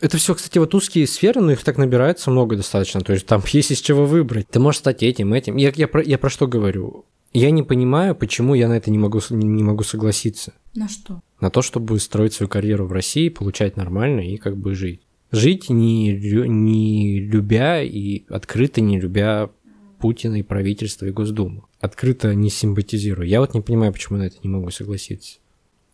Это 0.00 0.16
все, 0.16 0.34
кстати, 0.34 0.58
вот 0.58 0.74
узкие 0.74 1.06
сферы, 1.06 1.40
но 1.40 1.52
их 1.52 1.62
так 1.62 1.78
набирается 1.78 2.30
много 2.32 2.56
достаточно. 2.56 3.00
То 3.00 3.12
есть 3.12 3.26
там 3.26 3.40
есть 3.52 3.70
из 3.70 3.80
чего 3.80 4.04
выбрать. 4.04 4.48
Ты 4.48 4.58
можешь 4.58 4.80
стать 4.80 5.04
этим, 5.04 5.32
этим. 5.34 5.56
Я, 5.56 5.72
я, 5.76 5.86
про, 5.86 6.02
я 6.02 6.18
про 6.18 6.30
что 6.30 6.48
говорю? 6.48 7.04
Я 7.32 7.52
не 7.52 7.62
понимаю, 7.62 8.16
почему 8.16 8.54
я 8.54 8.68
на 8.68 8.74
это 8.74 8.90
не 8.90 8.98
могу, 8.98 9.20
не 9.30 9.62
могу 9.62 9.84
согласиться. 9.84 10.52
на 10.74 10.88
что? 10.88 11.20
На 11.40 11.50
то, 11.50 11.62
чтобы 11.62 11.98
строить 12.00 12.32
свою 12.34 12.48
карьеру 12.48 12.86
в 12.86 12.92
России, 12.92 13.28
получать 13.28 13.76
нормально 13.76 14.20
и 14.20 14.36
как 14.36 14.56
бы 14.56 14.74
жить. 14.74 15.02
Жить 15.32 15.70
не, 15.70 16.12
не 16.12 17.20
любя 17.20 17.82
и 17.82 18.24
открыто 18.28 18.80
не 18.82 19.00
любя 19.00 19.50
Путина 19.98 20.36
и 20.36 20.42
правительство 20.42 21.06
и 21.06 21.10
Госдуму. 21.10 21.68
Открыто 21.80 22.34
не 22.34 22.50
симпатизирую. 22.50 23.26
Я 23.26 23.40
вот 23.40 23.54
не 23.54 23.62
понимаю, 23.62 23.92
почему 23.92 24.18
на 24.18 24.24
это 24.24 24.36
не 24.42 24.50
могу 24.50 24.70
согласиться. 24.70 25.38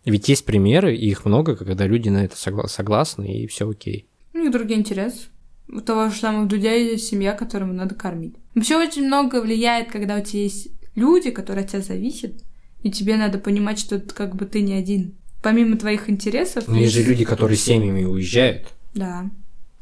Ведь 0.05 0.29
есть 0.29 0.45
примеры, 0.45 0.97
и 0.97 1.09
их 1.09 1.25
много, 1.25 1.55
когда 1.55 1.87
люди 1.87 2.09
на 2.09 2.25
это 2.25 2.35
согла- 2.35 2.67
согласны, 2.67 3.43
и 3.43 3.47
все 3.47 3.69
окей. 3.69 4.07
У 4.35 4.39
них 4.39 4.51
другие 4.51 4.81
интересы. 4.81 5.27
У 5.69 5.81
того 5.81 6.09
же 6.09 6.17
самого 6.17 6.47
Дудя 6.47 6.73
есть 6.73 7.07
семья, 7.07 7.33
которому 7.35 7.75
надо 7.75 7.95
кормить. 7.95 8.35
Вообще 8.55 8.77
очень 8.77 9.07
много 9.07 9.43
влияет, 9.43 9.91
когда 9.93 10.17
у 10.17 10.25
тебя 10.25 10.43
есть 10.43 10.69
люди, 10.95 11.31
которые 11.31 11.65
от 11.65 11.71
тебя 11.71 11.83
зависят, 11.83 12.43
и 12.83 12.91
тебе 12.91 13.17
надо 13.17 13.39
понимать, 13.39 13.79
что 13.79 14.01
как 14.01 14.35
бы 14.35 14.47
ты 14.47 14.63
не 14.63 14.73
один. 14.73 15.15
Помимо 15.43 15.77
твоих 15.77 16.09
интересов... 16.11 16.67
Но 16.67 16.79
есть 16.79 16.95
же 16.95 17.03
люди, 17.03 17.25
которые 17.25 17.57
семьями 17.57 18.05
уезжают. 18.05 18.75
Да, 18.95 19.31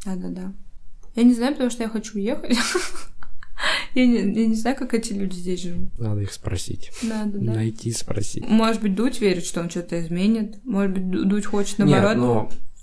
да-да-да. 0.05 0.53
Я 1.15 1.23
не 1.23 1.35
знаю, 1.35 1.53
потому 1.53 1.71
что 1.71 1.83
я 1.83 1.89
хочу 1.89 2.19
уехать. 2.19 2.57
Я 3.95 4.07
не, 4.07 4.19
я 4.19 4.47
не 4.47 4.55
знаю, 4.55 4.77
как 4.77 4.93
эти 4.93 5.15
люди 5.15 5.35
здесь 5.35 5.63
живут. 5.63 5.99
Надо 5.99 6.21
их 6.21 6.33
спросить. 6.33 6.91
Надо, 7.03 7.39
да. 7.39 7.55
Найти, 7.55 7.91
спросить. 7.91 8.47
Может 8.47 8.83
быть, 8.83 8.95
Дудь 8.95 9.19
верит, 9.23 9.47
что 9.47 9.63
он 9.63 9.71
что-то 9.71 9.99
изменит. 10.03 10.63
Может 10.65 10.93
быть, 10.93 11.11
Ду- 11.11 11.25
Дудь 11.25 11.47
хочет 11.47 11.79
Нет, 11.79 11.89
наоборот. 11.89 12.17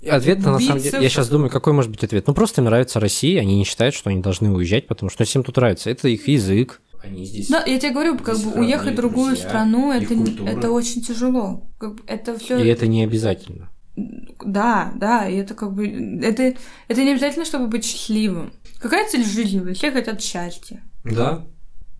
но 0.02 0.10
ответ 0.10 0.40
на 0.40 0.58
самом 0.58 0.82
деле... 0.82 1.00
Я 1.00 1.08
сейчас 1.08 1.28
думаю, 1.28 1.50
какой 1.50 1.72
может 1.72 1.92
быть 1.92 2.02
ответ. 2.02 2.26
Ну, 2.26 2.34
просто 2.34 2.60
им 2.60 2.64
нравится 2.64 2.98
Россия, 2.98 3.40
они 3.40 3.56
не 3.56 3.64
считают, 3.64 3.94
что 3.94 4.10
они 4.10 4.20
должны 4.20 4.50
уезжать, 4.50 4.88
потому 4.88 5.10
что 5.10 5.22
всем 5.24 5.44
тут 5.44 5.56
нравится. 5.56 5.90
Это 5.90 6.08
их 6.08 6.26
язык. 6.26 6.80
Они 7.04 7.24
здесь... 7.24 7.48
Да, 7.48 7.62
я 7.64 7.78
тебе 7.78 7.92
говорю, 7.92 8.18
как 8.18 8.36
бы 8.38 8.60
уехать 8.60 8.94
в 8.94 8.96
другую 8.96 9.28
друзья, 9.28 9.48
страну, 9.48 9.92
это, 9.92 10.14
это 10.46 10.70
очень 10.72 11.02
тяжело. 11.02 11.70
Как 11.78 11.94
бы 11.94 12.02
это 12.08 12.36
все. 12.36 12.58
И 12.58 12.66
это 12.66 12.88
не 12.88 13.04
обязательно. 13.04 13.70
Да, 13.96 14.92
да, 14.96 15.28
и 15.28 15.36
это 15.36 15.54
как 15.54 15.72
бы. 15.72 15.86
Это, 16.22 16.54
это 16.88 17.04
не 17.04 17.12
обязательно, 17.12 17.44
чтобы 17.44 17.68
быть 17.68 17.84
счастливым. 17.84 18.52
Какая 18.80 19.08
цель 19.08 19.24
жизни? 19.24 19.72
Все 19.72 19.90
хотят 19.92 20.20
счастья. 20.20 20.82
Да. 21.04 21.46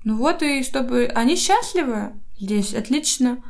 Ну 0.02 0.16
вот 0.16 0.42
и 0.42 0.62
чтобы 0.62 1.06
они 1.14 1.36
счастливы 1.36 2.12
здесь, 2.38 2.74
отлично. 2.74 3.42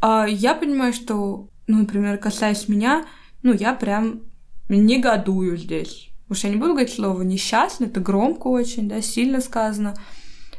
А 0.00 0.26
я 0.26 0.54
понимаю, 0.54 0.92
что, 0.92 1.48
ну, 1.66 1.78
например, 1.78 2.18
касаясь 2.18 2.68
меня, 2.68 3.06
ну, 3.42 3.52
я 3.54 3.72
прям 3.72 4.22
негодую 4.68 5.56
здесь. 5.56 6.10
Уж 6.28 6.44
я 6.44 6.50
не 6.50 6.56
буду 6.56 6.72
говорить 6.72 6.92
слово 6.92 7.22
несчастный, 7.22 7.86
это 7.86 8.00
громко 8.00 8.48
очень, 8.48 8.88
да, 8.88 9.00
сильно 9.00 9.40
сказано. 9.40 9.94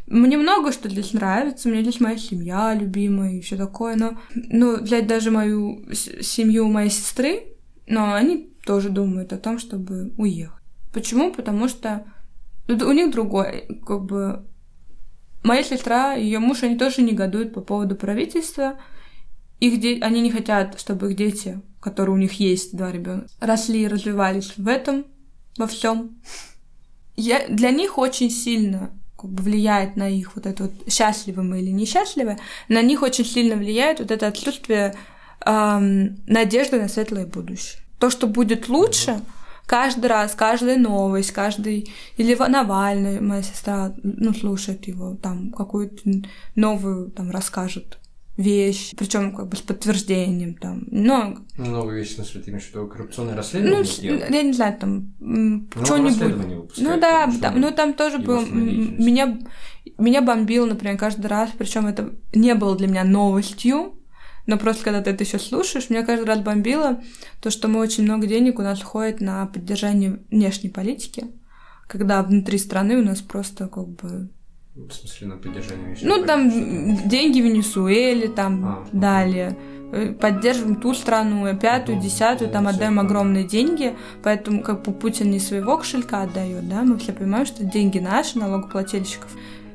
Мне 0.07 0.37
много 0.37 0.71
что 0.71 0.89
здесь 0.89 1.13
нравится, 1.13 1.69
мне 1.69 1.81
здесь 1.81 1.99
моя 1.99 2.17
семья 2.17 2.73
любимая 2.73 3.33
и 3.33 3.41
все 3.41 3.57
такое, 3.57 3.95
но, 3.95 4.17
ну, 4.33 4.81
взять 4.81 5.05
даже 5.05 5.31
мою 5.31 5.85
семью 5.93 6.67
моей 6.69 6.89
сестры, 6.89 7.43
но 7.87 8.13
они 8.13 8.49
тоже 8.65 8.89
думают 8.89 9.33
о 9.33 9.37
том, 9.37 9.59
чтобы 9.59 10.13
уехать. 10.17 10.63
Почему? 10.93 11.33
Потому 11.33 11.67
что 11.67 12.05
у 12.67 12.91
них 12.91 13.11
другое, 13.11 13.65
как 13.85 14.05
бы 14.05 14.45
Моя 15.47 15.63
сестра, 15.63 16.13
ее 16.13 16.39
муж, 16.39 16.63
они 16.63 16.77
тоже 16.77 17.01
негодуют 17.01 17.53
по 17.53 17.61
поводу 17.61 17.95
правительства. 17.95 18.77
Их 19.61 19.79
де... 19.79 19.97
Они 20.01 20.19
не 20.19 20.29
хотят, 20.29 20.77
чтобы 20.77 21.09
их 21.09 21.15
дети, 21.15 21.61
которые 21.79 22.15
у 22.15 22.17
них 22.17 22.33
есть, 22.33 22.75
два 22.75 22.91
ребенка, 22.91 23.27
росли 23.39 23.83
и 23.83 23.87
развивались 23.87 24.57
в 24.57 24.67
этом, 24.67 25.05
во 25.57 25.65
всем. 25.67 26.19
Я... 27.15 27.47
Для 27.47 27.71
них 27.71 27.97
очень 27.97 28.29
сильно 28.29 28.91
как 29.17 29.31
бы, 29.31 29.43
влияет 29.43 29.95
на 29.95 30.09
их 30.09 30.35
вот 30.35 30.45
это 30.45 30.63
вот 30.63 30.73
счастливы 30.91 31.43
мы 31.43 31.59
или 31.59 31.71
несчастливы, 31.71 32.37
на 32.69 32.81
них 32.81 33.01
очень 33.01 33.25
сильно 33.25 33.55
влияет 33.55 33.99
вот 33.99 34.11
это 34.11 34.27
отсутствие 34.27 34.95
эм, 35.45 36.17
надежды 36.27 36.79
на 36.79 36.87
светлое 36.87 37.25
будущее. 37.25 37.81
То, 37.99 38.09
что 38.09 38.27
будет 38.27 38.69
лучше, 38.69 39.21
каждый 39.65 40.05
раз, 40.07 40.35
каждая 40.35 40.77
новость, 40.77 41.31
каждый... 41.31 41.91
Или 42.17 42.35
Ва- 42.35 42.47
Навальный, 42.47 43.19
моя 43.19 43.41
сестра, 43.41 43.93
ну, 44.03 44.33
слушает 44.33 44.87
его, 44.87 45.15
там, 45.15 45.51
какую-то 45.51 46.01
новую, 46.55 47.11
там, 47.11 47.31
расскажет 47.31 47.97
вещь, 48.37 48.93
причем 48.95 49.35
как 49.35 49.47
бы 49.49 49.57
с 49.57 49.61
подтверждением, 49.61 50.53
там, 50.55 50.83
но, 50.91 51.37
Ну, 51.57 51.65
новые 51.65 51.99
вещи, 51.99 52.11
в 52.13 52.15
смысле, 52.17 52.41
ты 52.41 52.51
имеешь 52.51 52.65
в 52.65 52.69
виду 52.69 52.87
коррупционное 52.87 53.33
ну, 53.33 53.37
расследование? 53.37 53.85
с- 53.85 53.99
я 53.99 54.43
не 54.43 54.53
знаю, 54.53 54.77
там, 54.79 55.13
Ну, 55.19 55.67
что-нибудь. 55.83 56.17
выпускает, 56.17 56.77
Ну 56.77 56.99
да, 57.01 57.31
там, 57.41 57.59
ну 57.59 57.71
там 57.71 57.93
тоже 57.93 58.19
был, 58.19 58.45
меня, 58.45 59.39
меня 59.97 60.21
бомбило, 60.21 60.67
например, 60.67 60.97
каждый 60.97 61.25
раз, 61.27 61.49
причем 61.57 61.87
это 61.87 62.13
не 62.33 62.53
было 62.53 62.77
для 62.77 62.87
меня 62.87 63.03
новостью, 63.03 63.93
но 64.45 64.57
просто 64.57 64.83
когда 64.83 65.01
ты 65.01 65.09
это 65.09 65.23
еще 65.23 65.39
слушаешь, 65.39 65.89
меня 65.89 66.05
каждый 66.05 66.25
раз 66.25 66.39
бомбило 66.39 67.01
то, 67.41 67.49
что 67.49 67.67
мы 67.67 67.79
очень 67.79 68.03
много 68.03 68.27
денег 68.27 68.59
у 68.59 68.61
нас 68.61 68.81
уходит 68.81 69.19
на 69.19 69.45
поддержание 69.47 70.19
внешней 70.31 70.69
политики, 70.69 71.25
когда 71.87 72.21
внутри 72.21 72.57
страны 72.59 72.97
у 72.97 73.03
нас 73.03 73.21
просто 73.21 73.67
как 73.67 73.87
бы... 73.89 74.29
В 74.77 74.91
смысле, 74.91 75.27
на 75.27 75.37
поддержание 75.37 75.89
вещей? 75.91 76.05
Ну, 76.05 76.23
там 76.23 76.49
деньги 77.09 77.39
Венесуэле 77.39 78.27
там 78.27 78.65
А, 78.65 78.87
дали, 78.91 79.57
э, 79.91 80.13
поддерживаем 80.13 80.75
ту 80.75 80.93
страну, 80.93 81.53
пятую, 81.57 81.99
десятую, 81.99 82.51
там 82.51 82.67
отдаем 82.67 82.99
огромные 82.99 83.43
деньги, 83.43 83.95
поэтому 84.23 84.61
как 84.61 84.83
бы 84.83 84.93
Путин 84.93 85.31
не 85.31 85.39
своего 85.39 85.77
кошелька 85.77 86.21
отдает, 86.21 86.69
да, 86.69 86.83
мы 86.83 86.99
все 86.99 87.11
понимаем, 87.11 87.45
что 87.47 87.63
деньги 87.65 87.97
наши, 87.97 88.37
налогоплательщиков. 88.37 89.31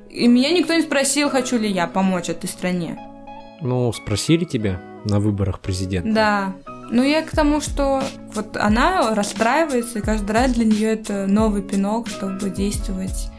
И 0.08 0.28
меня 0.28 0.52
никто 0.52 0.72
не 0.72 0.82
спросил, 0.82 1.30
хочу 1.30 1.58
ли 1.58 1.68
я 1.68 1.86
помочь 1.88 2.28
этой 2.28 2.48
стране. 2.48 2.98
Ну, 3.60 3.92
спросили 3.92 4.44
тебя 4.44 4.80
на 5.04 5.18
выборах 5.18 5.60
президента? 5.60 6.12
Да. 6.12 6.54
Ну, 6.90 7.02
я 7.02 7.22
к 7.22 7.30
тому, 7.30 7.60
что 7.60 8.02
вот 8.34 8.56
она 8.56 9.14
расстраивается, 9.14 9.98
и 9.98 10.02
каждый 10.02 10.32
раз 10.32 10.52
для 10.52 10.66
нее 10.66 10.92
это 10.92 11.26
новый 11.26 11.62
пинок, 11.62 12.08
чтобы 12.08 12.50
действовать 12.50 13.31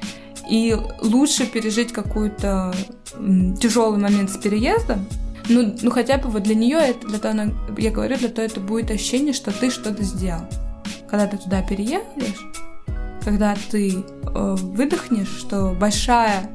и 0.50 0.78
лучше 1.02 1.46
пережить 1.46 1.92
какой-то 1.94 2.74
тяжелый 3.60 4.00
момент 4.00 4.30
с 4.30 4.38
переездом, 4.38 5.08
ну, 5.50 5.76
ну 5.82 5.92
хотя 5.92 6.18
бы 6.18 6.30
вот 6.30 6.44
для 6.44 6.56
нее 6.56 6.78
это, 6.78 7.08
для 7.08 7.20
того, 7.20 7.52
я 7.78 7.92
говорю, 7.92 8.18
для 8.18 8.30
того 8.30 8.46
это 8.46 8.60
будет 8.60 8.92
ощущение, 8.92 9.34
что 9.34 9.52
ты 9.52 9.70
что-то 9.70 10.04
сделал. 10.04 10.42
Когда 11.10 11.28
ты 11.28 11.38
туда 11.38 11.62
переедешь, 11.62 12.40
когда 13.24 13.56
ты 13.72 13.94
э, 13.94 14.56
выдохнешь, 14.60 15.28
что 15.28 15.76
большая 15.80 16.50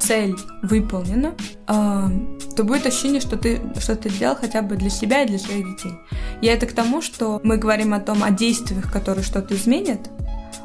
цель 0.00 0.34
выполнена, 0.62 1.34
э, 1.68 2.08
то 2.56 2.64
будет 2.64 2.86
ощущение, 2.86 3.20
что 3.20 3.36
ты 3.36 3.60
что-то 3.78 4.08
сделал 4.08 4.36
хотя 4.36 4.62
бы 4.62 4.76
для 4.76 4.90
себя 4.90 5.22
и 5.22 5.28
для 5.28 5.38
своих 5.38 5.76
детей. 5.76 5.92
Я 6.40 6.54
это 6.54 6.66
к 6.66 6.72
тому, 6.72 7.00
что 7.00 7.40
мы 7.42 7.56
говорим 7.56 7.94
о 7.94 8.00
том, 8.00 8.22
о 8.22 8.30
действиях, 8.30 8.92
которые 8.92 9.24
что-то 9.24 9.54
изменят, 9.54 10.10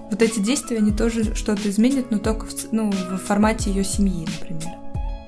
вот 0.09 0.21
эти 0.21 0.39
действия, 0.39 0.77
они 0.77 0.91
тоже 0.91 1.35
что-то 1.35 1.69
изменят, 1.69 2.11
но 2.11 2.17
только 2.17 2.45
в, 2.45 2.53
ну, 2.71 2.91
в 2.91 3.17
формате 3.17 3.69
ее 3.69 3.83
семьи, 3.83 4.27
например. 4.39 4.75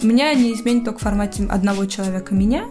Меня 0.02 0.30
они 0.30 0.54
изменят 0.54 0.86
только 0.86 1.00
в 1.00 1.04
формате 1.04 1.46
одного 1.50 1.86
человека 1.86 2.34
меня, 2.34 2.66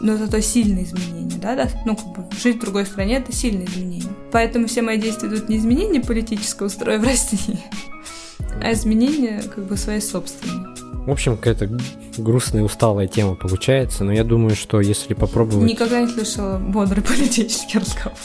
но 0.00 0.16
зато 0.16 0.40
сильные 0.40 0.84
изменения, 0.84 1.36
да, 1.36 1.54
да, 1.54 1.68
ну, 1.84 1.96
как 1.96 2.06
бы 2.06 2.24
жить 2.36 2.56
в 2.56 2.60
другой 2.60 2.86
стране– 2.86 3.16
это 3.18 3.32
сильные 3.32 3.66
изменения. 3.66 4.10
Поэтому 4.32 4.66
все 4.66 4.82
мои 4.82 4.98
действия 4.98 5.28
идут 5.28 5.48
не 5.48 5.58
изменения 5.58 6.00
политического 6.00 6.68
строя 6.68 6.98
в 6.98 7.04
России, 7.04 7.60
а 8.62 8.72
изменения, 8.72 9.42
как 9.42 9.66
бы, 9.66 9.76
своей 9.76 10.00
собственной. 10.00 10.76
В 11.06 11.10
общем, 11.10 11.36
какая-то 11.36 11.70
грустная, 12.18 12.64
усталая 12.64 13.06
тема 13.06 13.36
получается, 13.36 14.02
но 14.02 14.12
я 14.12 14.24
думаю, 14.24 14.56
что 14.56 14.80
если 14.80 15.14
попробовать... 15.14 15.70
Никогда 15.70 16.00
не 16.00 16.08
слышала 16.08 16.58
бодрый 16.58 17.02
политический 17.06 17.78
разговор. 17.78 18.18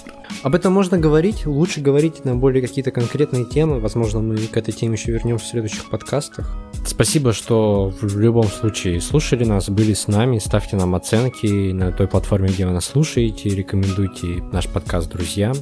Об 0.43 0.55
этом 0.55 0.73
можно 0.73 0.97
говорить, 0.97 1.45
лучше 1.45 1.81
говорить 1.81 2.25
на 2.25 2.35
более 2.35 2.61
какие-то 2.61 2.91
конкретные 2.91 3.45
темы. 3.45 3.79
Возможно, 3.79 4.21
мы 4.21 4.37
к 4.37 4.57
этой 4.57 4.71
теме 4.71 4.93
еще 4.93 5.11
вернемся 5.11 5.45
в 5.45 5.49
следующих 5.49 5.89
подкастах. 5.89 6.55
Спасибо, 6.85 7.33
что 7.33 7.93
в 8.01 8.19
любом 8.19 8.45
случае 8.45 9.01
слушали 9.01 9.43
нас, 9.43 9.69
были 9.69 9.93
с 9.93 10.07
нами. 10.07 10.39
Ставьте 10.39 10.75
нам 10.75 10.95
оценки 10.95 11.71
на 11.71 11.91
той 11.91 12.07
платформе, 12.07 12.49
где 12.49 12.65
вы 12.65 12.73
нас 12.73 12.85
слушаете. 12.85 13.49
Рекомендуйте 13.49 14.43
наш 14.51 14.67
подкаст 14.67 15.09
друзьям. 15.09 15.55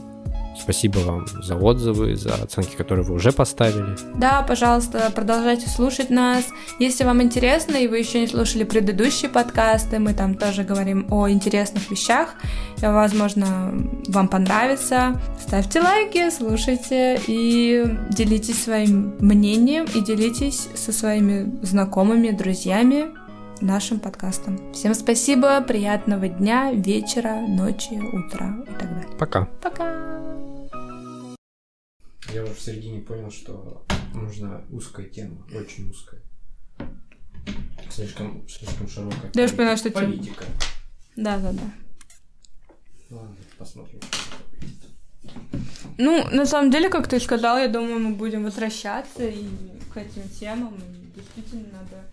Спасибо 0.62 1.00
вам 1.00 1.26
за 1.28 1.56
отзывы, 1.56 2.16
за 2.16 2.36
оценки, 2.36 2.76
которые 2.76 3.06
вы 3.06 3.16
уже 3.16 3.32
поставили. 3.32 3.96
Да, 4.16 4.44
пожалуйста, 4.48 5.12
продолжайте 5.16 5.70
слушать 5.70 6.10
нас. 6.10 6.46
Если 6.80 7.04
вам 7.04 7.22
интересно, 7.22 7.76
и 7.76 7.88
вы 7.88 8.00
еще 8.00 8.20
не 8.20 8.28
слушали 8.28 8.64
предыдущие 8.64 9.30
подкасты, 9.30 10.00
мы 10.00 10.14
там 10.14 10.36
тоже 10.36 10.64
говорим 10.64 11.08
о 11.10 11.30
интересных 11.30 11.90
вещах. 11.90 12.36
Возможно, 12.78 13.74
вам 14.08 14.28
понравится. 14.28 15.20
Ставьте 15.42 15.82
лайки, 15.82 16.30
слушайте 16.30 17.20
и 17.28 17.86
делитесь 18.10 18.64
своим 18.64 19.16
мнением 19.20 19.86
и 19.94 20.02
делитесь 20.02 20.68
со 20.76 20.92
своими 20.92 21.50
знакомыми, 21.64 22.32
друзьями 22.32 23.08
нашим 23.62 24.00
подкастом. 24.00 24.60
Всем 24.74 24.94
спасибо, 24.94 25.62
приятного 25.62 26.28
дня, 26.28 26.72
вечера, 26.72 27.36
ночи, 27.36 27.94
утра 27.94 28.56
и 28.64 28.80
так 28.80 28.90
далее. 28.90 29.18
Пока. 29.18 29.48
Пока. 29.62 30.19
Я 32.34 32.44
уже 32.44 32.54
в 32.54 32.60
середине 32.60 33.02
понял, 33.02 33.32
что 33.32 33.86
нужна 34.14 34.62
узкая 34.70 35.08
тема, 35.08 35.46
очень 35.54 35.90
узкая. 35.90 36.22
Слишком, 37.90 38.48
слишком 38.48 38.88
широкая. 38.88 39.32
Да, 39.34 39.42
я 39.42 39.50
поняла, 39.50 39.78
что 39.78 39.90
политика. 39.90 40.46
Да, 41.16 41.40
да, 41.40 41.52
да. 41.52 41.74
Ладно, 43.10 43.36
посмотрим. 43.58 44.00
Ну, 45.98 46.30
на 46.30 46.46
самом 46.46 46.72
деле, 46.72 46.90
как 46.90 47.08
ты 47.08 47.20
сказал, 47.20 47.58
я 47.58 47.68
думаю, 47.68 48.00
мы 48.00 48.16
будем 48.16 48.44
возвращаться 48.44 49.28
и 49.28 49.48
к 49.92 49.98
этим 49.98 50.30
темам. 50.30 50.76
И 50.76 51.20
действительно 51.20 51.68
надо. 51.74 52.09